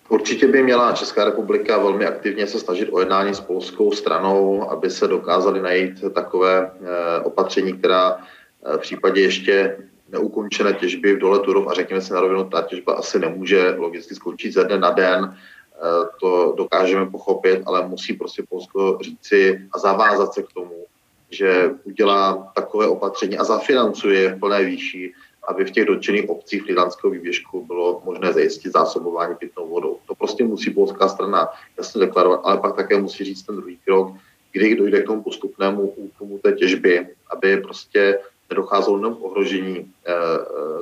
Určitě 0.10 0.48
by 0.48 0.64
měla 0.64 0.92
Česká 0.92 1.26
republika 1.26 1.78
velmi 1.78 2.06
aktivně 2.06 2.48
se 2.48 2.60
snažit 2.60 2.90
o 2.92 3.00
jednání 3.00 3.36
s 3.36 3.40
polskou 3.40 3.92
stranou, 3.92 4.70
aby 4.72 4.90
se 4.90 5.08
dokázali 5.08 5.62
najít 5.62 6.04
takové 6.14 6.72
eh, 6.72 7.20
opatření, 7.24 7.74
která 7.74 8.18
eh, 8.18 8.78
v 8.78 8.82
případě 8.82 9.22
ještě 9.22 9.78
neukončené 10.10 10.74
těžby 10.74 11.16
v 11.16 11.20
dole 11.20 11.40
Turov 11.40 11.68
a 11.68 11.74
řekněme 11.74 12.02
si 12.02 12.14
na 12.14 12.22
rovinu, 12.22 12.44
ta 12.44 12.62
těžba 12.62 12.94
asi 12.94 13.20
nemůže 13.20 13.76
logicky 13.78 14.16
skončit 14.16 14.52
ze 14.52 14.64
dne 14.64 14.78
na 14.78 14.92
den, 14.92 15.36
eh, 15.36 15.80
to 16.20 16.54
dokážeme 16.58 17.06
pochopit, 17.06 17.62
ale 17.66 17.88
musí 17.88 18.14
prostě 18.14 18.44
Polsko 18.50 18.98
říci 19.02 19.62
a 19.72 19.80
zavázat 19.80 20.34
se 20.34 20.44
k 20.44 20.54
tomu, 20.54 20.86
že 21.32 21.72
udělá 21.84 22.52
takové 22.56 22.88
opatření 22.88 23.38
a 23.38 23.44
zafinancuje 23.44 24.34
v 24.34 24.40
plné 24.40 24.64
výši 24.64 25.14
aby 25.48 25.66
v 25.66 25.72
těch 25.72 25.86
dotčených 25.86 26.30
obcích 26.30 26.66
Lidlanského 26.66 27.12
výběžku 27.12 27.66
bylo 27.66 28.02
možné 28.06 28.34
zajistit 28.34 28.74
zásobování 28.74 29.36
pitnou 29.36 29.68
vodou. 29.70 30.00
To 30.08 30.16
prostě 30.16 30.44
musí 30.44 30.70
polská 30.72 31.08
strana 31.08 31.48
jasně 31.78 32.00
deklarovat, 32.02 32.42
ale 32.44 32.58
pak 32.58 32.76
také 32.76 32.98
musí 32.98 33.24
říct 33.24 33.44
ten 33.44 33.56
druhý 33.56 33.78
krok, 33.86 34.16
kdy 34.52 34.76
dojde 34.76 35.02
k 35.02 35.06
tomu 35.06 35.24
postupnému 35.24 35.90
útlumu 35.90 36.38
té 36.38 36.52
těžby, 36.52 37.08
aby 37.32 37.58
prostě 37.58 38.20
nedocházelo 38.50 38.98
jenom 38.98 39.18
ohrožení 39.22 39.78
e, 39.78 40.14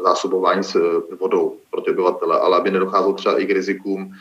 zásobování 0.04 0.64
s 0.64 0.76
eh, 0.76 1.16
vodou 1.16 1.58
pro 1.72 1.82
ty 1.82 1.92
obyvatele, 1.92 2.40
ale 2.40 2.58
aby 2.58 2.72
nedocházelo 2.72 3.14
třeba 3.14 3.40
i 3.40 3.46
k 3.46 3.52
rizikům 3.52 4.14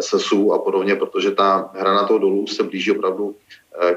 sesů 0.00 0.52
a 0.52 0.58
podobně, 0.58 0.96
protože 0.96 1.30
ta 1.30 1.70
hrana 1.74 2.06
toho 2.06 2.18
dolů 2.18 2.46
se 2.46 2.62
blíží 2.62 2.90
opravdu 2.92 3.36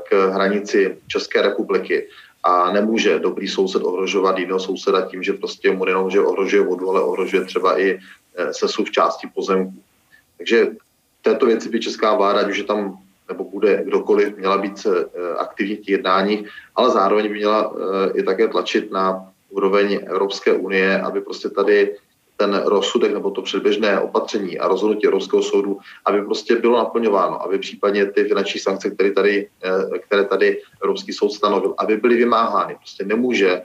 k 0.10 0.30
hranici 0.30 0.98
České 1.08 1.42
republiky 1.42 2.08
a 2.44 2.72
nemůže 2.72 3.20
dobrý 3.20 3.48
soused 3.48 3.84
ohrožovat 3.84 4.38
jiného 4.38 4.60
souseda 4.60 5.02
tím, 5.02 5.24
že 5.24 5.34
prostě 5.34 5.72
mu 5.72 5.86
nejenom, 5.86 6.10
že 6.10 6.22
ohrožuje 6.22 6.64
vodu, 6.64 6.90
ale 6.90 7.02
ohrožuje 7.02 7.46
třeba 7.46 7.80
i 7.80 8.00
eh, 8.36 8.54
sesu 8.54 8.84
v 8.84 8.92
části 8.92 9.28
pozemku. 9.36 9.84
Takže 10.38 10.68
této 11.22 11.46
věci 11.46 11.70
by 11.70 11.80
česká 11.80 12.16
vláda, 12.16 12.50
je 12.50 12.64
tam 12.64 12.98
nebo 13.30 13.44
bude 13.44 13.84
kdokoliv, 13.86 14.38
měla 14.38 14.58
být 14.58 14.88
eh, 14.88 15.36
aktivní 15.38 15.76
v 15.76 15.80
těch 15.80 15.90
jednáních, 15.90 16.50
ale 16.76 16.90
zároveň 16.90 17.28
by 17.28 17.34
měla 17.34 17.74
eh, 17.74 18.20
i 18.20 18.24
také 18.24 18.48
tlačit 18.48 18.92
na 18.92 19.32
úroveň 19.50 20.00
Evropské 20.08 20.54
unie, 20.54 21.02
aby 21.02 21.22
prostě 21.22 21.50
tady 21.50 21.96
ten 22.38 22.62
rozsudek 22.66 23.14
nebo 23.14 23.32
to 23.32 23.42
předběžné 23.42 24.00
opatření 24.00 24.60
a 24.60 24.68
rozhodnutí 24.68 25.08
Evropského 25.08 25.44
soudu, 25.44 25.80
aby 26.06 26.22
prostě 26.22 26.56
bylo 26.56 26.78
naplňováno, 26.78 27.44
aby 27.44 27.60
případně 27.60 28.06
ty 28.06 28.24
finanční 28.24 28.60
sankce, 28.60 28.90
které 28.90 29.12
tady, 29.12 29.50
eh, 29.64 30.00
které 30.00 30.24
tady 30.26 30.62
Evropský 30.82 31.14
soud 31.14 31.30
stanovil, 31.30 31.76
aby 31.78 31.98
byly 31.98 32.16
vymáhány. 32.16 32.76
Prostě 32.76 33.06
nemůže 33.06 33.62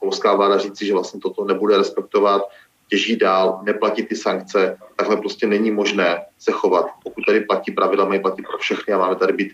polská 0.00 0.36
vláda 0.36 0.58
říci, 0.58 0.86
že 0.86 0.92
vlastně 0.92 1.20
toto 1.20 1.44
nebude 1.44 1.78
respektovat, 1.78 2.42
těží 2.92 3.16
dál, 3.16 3.60
neplatí 3.62 4.02
ty 4.02 4.16
sankce, 4.16 4.76
takhle 4.96 5.16
prostě 5.16 5.46
není 5.46 5.70
možné 5.70 6.20
se 6.38 6.52
chovat. 6.52 6.86
Pokud 7.02 7.24
tady 7.26 7.40
platí 7.40 7.72
pravidla, 7.72 8.04
mají 8.04 8.20
platit 8.20 8.42
pro 8.42 8.58
všechny 8.58 8.94
a 8.94 8.98
máme 8.98 9.16
tady 9.16 9.32
být 9.32 9.52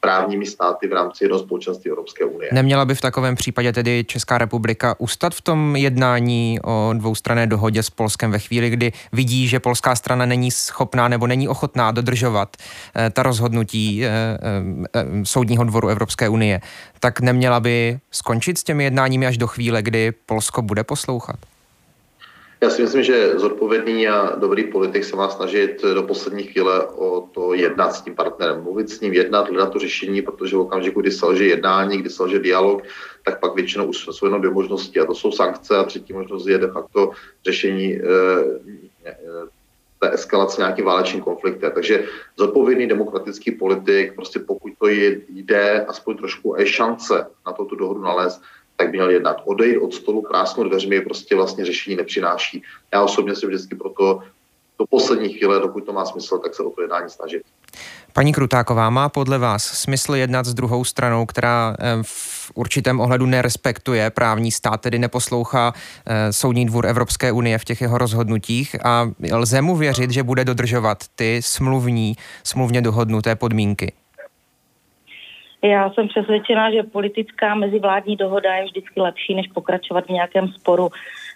právními 0.00 0.46
státy 0.46 0.88
v 0.88 0.92
rámci 0.92 1.24
jednoho 1.24 1.42
společenství 1.42 1.90
Evropské 1.90 2.24
unie. 2.24 2.50
Neměla 2.52 2.84
by 2.84 2.94
v 2.94 3.00
takovém 3.00 3.34
případě 3.34 3.72
tedy 3.72 4.04
Česká 4.04 4.38
republika 4.38 4.94
ustat 4.98 5.34
v 5.34 5.40
tom 5.40 5.76
jednání 5.76 6.58
o 6.64 6.90
dvoustranné 6.96 7.46
dohodě 7.46 7.82
s 7.82 7.90
Polskem 7.90 8.30
ve 8.30 8.38
chvíli, 8.38 8.70
kdy 8.70 8.92
vidí, 9.12 9.48
že 9.48 9.60
polská 9.60 9.96
strana 9.96 10.26
není 10.26 10.50
schopná 10.50 11.08
nebo 11.08 11.26
není 11.26 11.48
ochotná 11.48 11.90
dodržovat 11.90 12.56
eh, 12.96 13.10
ta 13.10 13.22
rozhodnutí 13.22 14.04
eh, 14.04 14.10
eh, 14.94 15.04
Soudního 15.24 15.64
dvoru 15.64 15.88
Evropské 15.88 16.28
unie, 16.28 16.60
tak 17.00 17.20
neměla 17.20 17.60
by 17.60 17.98
skončit 18.10 18.58
s 18.58 18.64
těmi 18.64 18.84
jednáními 18.84 19.26
až 19.26 19.38
do 19.38 19.46
chvíle, 19.46 19.82
kdy 19.82 20.12
Polsko 20.26 20.62
bude 20.62 20.84
poslouchat? 20.84 21.36
Já 22.60 22.70
si 22.70 22.82
myslím, 22.82 23.02
že 23.02 23.38
zodpovědný 23.38 24.08
a 24.08 24.36
dobrý 24.36 24.64
politik 24.64 25.04
se 25.04 25.16
má 25.16 25.28
snažit 25.28 25.82
do 25.94 26.02
poslední 26.02 26.42
chvíle 26.42 26.86
o 26.86 27.28
to 27.32 27.54
jednat 27.54 27.92
s 27.92 28.00
tím 28.02 28.14
partnerem, 28.14 28.62
mluvit 28.62 28.90
s 28.90 29.00
ním, 29.00 29.12
jednat, 29.12 29.48
hledat 29.48 29.72
to 29.72 29.78
řešení, 29.78 30.22
protože 30.22 30.56
v 30.56 30.60
okamžiku, 30.60 31.00
kdy 31.00 31.10
selže 31.10 31.46
jednání, 31.46 31.98
kdy 31.98 32.10
selže 32.10 32.38
dialog, 32.38 32.82
tak 33.24 33.40
pak 33.40 33.54
většinou 33.54 33.86
už 33.86 33.96
jsou 33.96 34.26
jenom 34.26 34.40
dvě 34.40 34.52
možnosti 34.52 35.00
a 35.00 35.06
to 35.06 35.14
jsou 35.14 35.32
sankce 35.32 35.76
a 35.76 35.84
třetí 35.84 36.12
možnost 36.12 36.46
je 36.46 36.58
de 36.58 36.68
facto 36.68 37.10
řešení 37.44 37.94
e, 37.94 38.00
e, 39.04 39.14
té 40.00 40.10
eskalace 40.12 40.60
nějakým 40.60 40.84
válečným 40.84 41.22
konfliktem. 41.22 41.72
Takže 41.74 42.04
zodpovědný 42.36 42.86
demokratický 42.86 43.50
politik, 43.50 44.14
prostě 44.14 44.38
pokud 44.38 44.72
to 44.78 44.88
jde 44.88 45.84
aspoň 45.84 46.16
trošku 46.16 46.54
je 46.58 46.66
šance 46.66 47.26
na 47.46 47.52
to 47.52 47.64
tu 47.64 47.76
dohodu 47.76 48.00
nalézt, 48.00 48.42
tak 48.78 48.90
by 48.90 48.96
měl 48.96 49.10
jednat. 49.10 49.42
Odejít 49.44 49.78
od 49.78 49.94
stolu 49.94 50.22
krásnou 50.22 50.64
dveřmi 50.64 51.00
prostě 51.00 51.36
vlastně 51.36 51.64
řešení 51.64 51.96
nepřináší. 51.96 52.62
Já 52.94 53.02
osobně 53.02 53.36
si 53.36 53.46
vždycky 53.46 53.74
proto 53.74 54.20
do 54.78 54.86
poslední 54.90 55.28
chvíle, 55.28 55.60
dokud 55.60 55.80
to 55.80 55.92
má 55.92 56.04
smysl, 56.04 56.38
tak 56.38 56.54
se 56.54 56.62
o 56.62 56.70
to 56.70 56.82
jednání 56.82 57.10
snažit. 57.10 57.42
Paní 58.12 58.32
Krutáková, 58.32 58.90
má 58.90 59.08
podle 59.08 59.38
vás 59.38 59.64
smysl 59.64 60.14
jednat 60.14 60.46
s 60.46 60.54
druhou 60.54 60.84
stranou, 60.84 61.26
která 61.26 61.76
eh, 61.78 62.02
v 62.02 62.52
určitém 62.54 63.00
ohledu 63.00 63.26
nerespektuje 63.26 64.10
právní 64.10 64.52
stát, 64.52 64.80
tedy 64.80 64.98
neposlouchá 64.98 65.72
eh, 66.06 66.32
Soudní 66.32 66.66
dvůr 66.66 66.86
Evropské 66.86 67.32
unie 67.32 67.58
v 67.58 67.64
těch 67.64 67.80
jeho 67.80 67.98
rozhodnutích 67.98 68.86
a 68.86 69.10
lze 69.32 69.62
mu 69.62 69.76
věřit, 69.76 70.10
že 70.10 70.22
bude 70.22 70.44
dodržovat 70.44 71.04
ty 71.14 71.40
smluvní, 71.42 72.16
smluvně 72.44 72.82
dohodnuté 72.82 73.36
podmínky? 73.36 73.92
Já 75.62 75.90
jsem 75.90 76.08
přesvědčená, 76.08 76.70
že 76.70 76.82
politická 76.82 77.54
mezivládní 77.54 78.16
dohoda 78.16 78.54
je 78.54 78.64
vždycky 78.64 79.00
lepší, 79.00 79.34
než 79.34 79.46
pokračovat 79.46 80.06
v 80.06 80.10
nějakém 80.10 80.48
sporu. 80.48 80.88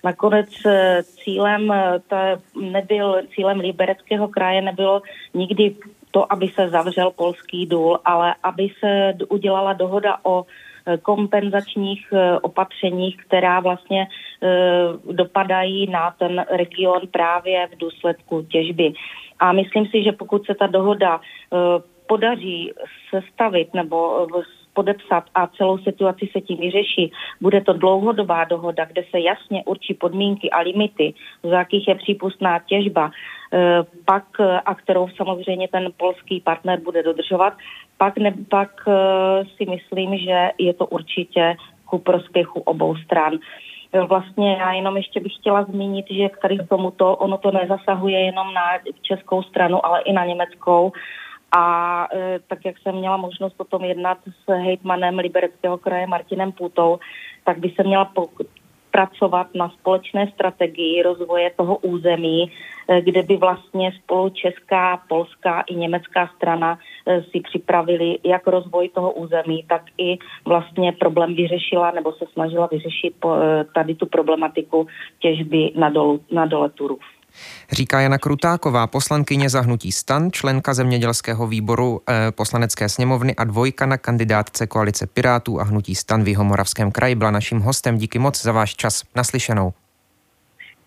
Nakonec 0.05 0.49
eh, 0.67 1.03
cílem, 1.03 1.73
eh, 1.73 2.01
to 2.09 2.17
nebyl, 2.61 3.23
cílem 3.35 3.61
Libereckého 3.61 4.29
kraje 4.29 4.63
nebylo 4.63 5.03
nikdy 5.35 5.77
to, 6.11 6.33
aby 6.33 6.49
se 6.49 6.69
zavřel 6.69 7.11
polský 7.11 7.67
důl, 7.67 7.99
ale 8.05 8.35
aby 8.43 8.69
se 8.79 9.15
udělala 9.29 9.73
dohoda 9.73 10.17
o 10.23 10.45
eh, 10.87 10.97
kompenzačních 10.97 12.13
opatřeních, 12.43 13.17
která 13.17 13.61
vlastně 13.61 14.07
dopadají 15.13 15.91
na 15.91 16.15
ten 16.19 16.45
region 16.51 17.01
právě 17.11 17.69
v 17.75 17.79
důsledku 17.79 18.43
těžby. 18.43 18.93
A 19.39 19.53
myslím 19.53 19.87
si, 19.87 20.03
že 20.03 20.13
pokud 20.13 20.47
se 20.47 20.55
ta 20.55 20.67
dohoda 20.67 21.21
podaří 22.13 22.73
sestavit 23.11 23.75
nebo 23.75 24.29
eh, 24.39 24.43
podepsat 24.75 25.25
a 25.35 25.47
celou 25.47 25.79
situaci 25.79 26.29
se 26.33 26.41
tím 26.41 26.59
vyřeší, 26.59 27.13
bude 27.41 27.61
to 27.61 27.73
dlouhodobá 27.73 28.45
dohoda, 28.45 28.85
kde 28.85 29.05
se 29.11 29.21
jasně 29.21 29.65
určí 29.65 29.95
podmínky 29.95 30.51
a 30.51 30.61
limity, 30.61 31.15
za 31.43 31.59
jakých 31.59 31.89
je 31.89 31.95
přípustná 31.95 32.59
těžba, 32.59 33.11
eh, 33.13 33.81
pak, 34.05 34.25
eh, 34.41 34.61
a 34.61 34.75
kterou 34.75 35.09
samozřejmě 35.09 35.69
ten 35.69 35.89
polský 35.97 36.41
partner 36.41 36.81
bude 36.81 37.03
dodržovat, 37.03 37.53
pak, 37.97 38.19
ne, 38.19 38.35
pak 38.51 38.71
si 39.57 39.65
myslím, 39.71 40.19
že 40.19 40.51
je 40.59 40.75
to 40.75 40.87
určitě 40.87 41.57
ku 41.85 41.99
prospěchu 41.99 42.61
obou 42.61 42.97
stran. 42.97 43.39
Vlastně 44.09 44.57
já 44.61 44.73
jenom 44.73 44.97
ještě 44.97 45.21
bych 45.21 45.35
chtěla 45.35 45.65
zmínit, 45.65 46.07
že 46.11 46.29
k 46.29 46.39
tady 46.43 46.59
tomuto 46.69 47.17
ono 47.17 47.39
to 47.39 47.51
nezasahuje 47.51 48.19
jenom 48.21 48.55
na 48.55 48.83
českou 49.03 49.43
stranu, 49.43 49.87
ale 49.87 50.03
i 50.03 50.13
na 50.13 50.25
německou. 50.25 50.93
A 51.53 52.09
e, 52.15 52.39
tak, 52.49 52.65
jak 52.65 52.79
jsem 52.79 52.95
měla 52.95 53.17
možnost 53.17 53.55
o 53.59 53.65
tom 53.65 53.85
jednat 53.85 54.19
s 54.27 54.53
hejtmanem 54.53 55.19
Libereckého 55.19 55.79
kraje 55.79 56.07
Martinem 56.07 56.53
Půtou, 56.53 56.99
tak 57.45 57.59
by 57.59 57.73
se 57.77 57.83
měla 57.83 58.13
pracovat 58.93 59.47
na 59.55 59.69
společné 59.69 60.31
strategii 60.35 61.03
rozvoje 61.03 61.51
toho 61.57 61.77
území, 61.77 62.53
e, 62.89 63.01
kde 63.01 63.23
by 63.23 63.37
vlastně 63.37 63.93
spolu 63.93 64.29
česká, 64.29 64.97
polská 65.09 65.61
i 65.61 65.75
německá 65.75 66.31
strana 66.37 66.79
e, 66.79 67.23
si 67.23 67.41
připravili 67.41 68.19
jak 68.25 68.47
rozvoj 68.47 68.89
toho 68.89 69.13
území, 69.13 69.65
tak 69.69 69.83
i 69.99 70.19
vlastně 70.45 70.93
problém 70.93 71.35
vyřešila 71.35 71.91
nebo 71.91 72.13
se 72.13 72.25
snažila 72.33 72.69
vyřešit 72.73 73.15
e, 73.25 73.65
tady 73.75 73.95
tu 73.95 74.07
problematiku 74.07 74.87
těžby 75.19 75.73
na, 75.77 75.89
dolu, 75.89 76.21
na 76.31 76.47
dole 76.47 76.71
Turów. 76.71 77.03
Říká 77.73 78.01
Jana 78.01 78.19
Krutáková, 78.19 78.87
poslankyně 78.87 79.51
zahnutí 79.51 79.93
stan, 79.93 80.33
členka 80.33 80.75
zemědělského 80.75 81.47
výboru 81.47 82.01
eh, 82.09 82.31
poslanecké 82.31 82.89
sněmovny 82.89 83.37
a 83.37 83.45
dvojka 83.45 83.87
na 83.87 83.97
kandidátce 83.97 84.67
koalice 84.67 85.07
Pirátů 85.07 85.61
a 85.61 85.65
hnutí 85.65 85.95
stan 85.95 86.25
v 86.25 86.29
Jihomoravském 86.29 86.93
kraji. 86.93 87.15
Byla 87.15 87.31
naším 87.31 87.61
hostem. 87.61 87.99
Díky 87.99 88.19
moc 88.19 88.43
za 88.43 88.53
váš 88.53 88.75
čas. 88.75 89.03
Naslyšenou. 89.15 89.73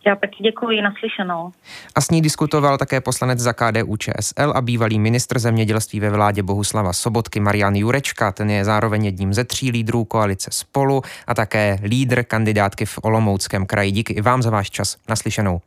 Já 0.08 0.16
taky 0.16 0.44
děkuji, 0.44 0.82
naslyšenou. 0.82 1.52
A 1.96 2.02
s 2.02 2.10
ní 2.10 2.22
diskutoval 2.22 2.78
také 2.78 3.02
poslanec 3.02 3.40
za 3.40 3.54
KDU 3.54 3.98
ČSL 3.98 4.54
a 4.56 4.62
bývalý 4.62 5.00
ministr 5.00 5.40
zemědělství 5.40 6.00
ve 6.00 6.10
vládě 6.10 6.44
Bohuslava 6.44 6.94
Sobotky 6.94 7.40
Marian 7.40 7.76
Jurečka. 7.76 8.32
Ten 8.32 8.50
je 8.50 8.66
zároveň 8.66 9.06
jedním 9.06 9.34
ze 9.34 9.44
tří 9.44 9.72
lídrů 9.72 10.04
koalice 10.04 10.50
Spolu 10.54 11.02
a 11.28 11.34
také 11.34 11.80
lídr 11.84 12.24
kandidátky 12.24 12.86
v 12.86 13.00
Olomouckém 13.02 13.66
kraji. 13.66 13.92
Díky 13.92 14.14
i 14.14 14.22
vám 14.22 14.42
za 14.42 14.50
váš 14.50 14.70
čas. 14.70 14.98
Naslyšenou. 15.10 15.62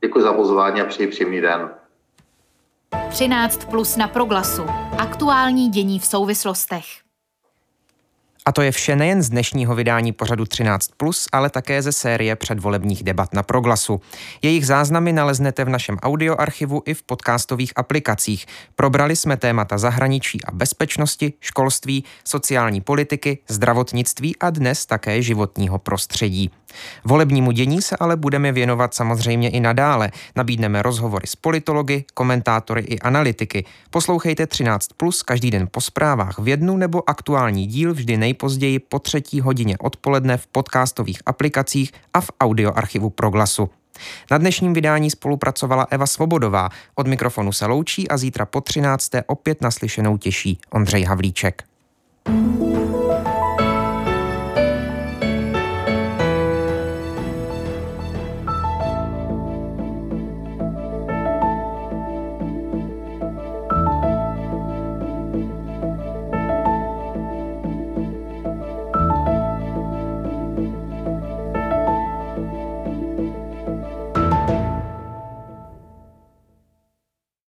Děkuji 0.00 0.22
za 0.22 0.32
pozvání 0.32 0.80
a 0.80 0.84
přeji 0.84 1.08
příjemný 1.08 1.40
den. 1.40 1.70
13 3.10 3.64
plus 3.64 3.96
na 3.96 4.08
proglasu. 4.08 4.62
Aktuální 4.98 5.68
dění 5.68 5.98
v 5.98 6.06
souvislostech. 6.06 6.84
A 8.46 8.52
to 8.52 8.62
je 8.62 8.72
vše 8.72 8.96
nejen 8.96 9.22
z 9.22 9.28
dnešního 9.28 9.74
vydání 9.74 10.12
pořadu 10.12 10.44
13+, 10.44 11.26
ale 11.32 11.50
také 11.50 11.82
ze 11.82 11.92
série 11.92 12.36
předvolebních 12.36 13.02
debat 13.02 13.34
na 13.34 13.42
Proglasu. 13.42 14.00
Jejich 14.42 14.66
záznamy 14.66 15.12
naleznete 15.12 15.64
v 15.64 15.68
našem 15.68 15.98
audioarchivu 16.02 16.82
i 16.86 16.94
v 16.94 17.02
podcastových 17.02 17.72
aplikacích. 17.76 18.46
Probrali 18.76 19.16
jsme 19.16 19.36
témata 19.36 19.78
zahraničí 19.78 20.44
a 20.44 20.52
bezpečnosti, 20.52 21.32
školství, 21.40 22.04
sociální 22.24 22.80
politiky, 22.80 23.38
zdravotnictví 23.48 24.36
a 24.36 24.50
dnes 24.50 24.86
také 24.86 25.22
životního 25.22 25.78
prostředí. 25.78 26.50
Volebnímu 27.04 27.50
dění 27.50 27.82
se 27.82 27.96
ale 27.96 28.16
budeme 28.16 28.52
věnovat 28.52 28.94
samozřejmě 28.94 29.50
i 29.50 29.60
nadále. 29.60 30.10
Nabídneme 30.36 30.82
rozhovory 30.82 31.26
s 31.26 31.36
politology, 31.36 32.04
komentátory 32.14 32.80
i 32.80 32.98
analytiky. 32.98 33.64
Poslouchejte 33.90 34.46
13 34.46 34.88
plus 34.96 35.22
každý 35.22 35.50
den 35.50 35.68
po 35.70 35.80
zprávách 35.80 36.38
v 36.38 36.48
jednu 36.48 36.76
nebo 36.76 37.10
aktuální 37.10 37.66
díl 37.66 37.94
vždy 37.94 38.16
nejpozději 38.16 38.78
po 38.78 38.98
třetí 38.98 39.40
hodině 39.40 39.78
odpoledne 39.78 40.36
v 40.36 40.46
podcastových 40.46 41.20
aplikacích 41.26 41.92
a 42.14 42.20
v 42.20 42.30
audioarchivu 42.40 43.10
Proglasu. 43.10 43.70
Na 44.30 44.38
dnešním 44.38 44.72
vydání 44.72 45.10
spolupracovala 45.10 45.86
Eva 45.90 46.06
Svobodová. 46.06 46.68
Od 46.94 47.06
mikrofonu 47.06 47.52
se 47.52 47.66
loučí 47.66 48.08
a 48.08 48.16
zítra 48.16 48.46
po 48.46 48.60
13. 48.60 49.10
opět 49.26 49.62
naslyšenou 49.62 50.16
těší 50.16 50.58
Ondřej 50.70 51.04
Havlíček. 51.04 51.62
thank 52.28 52.60
you 52.60 53.07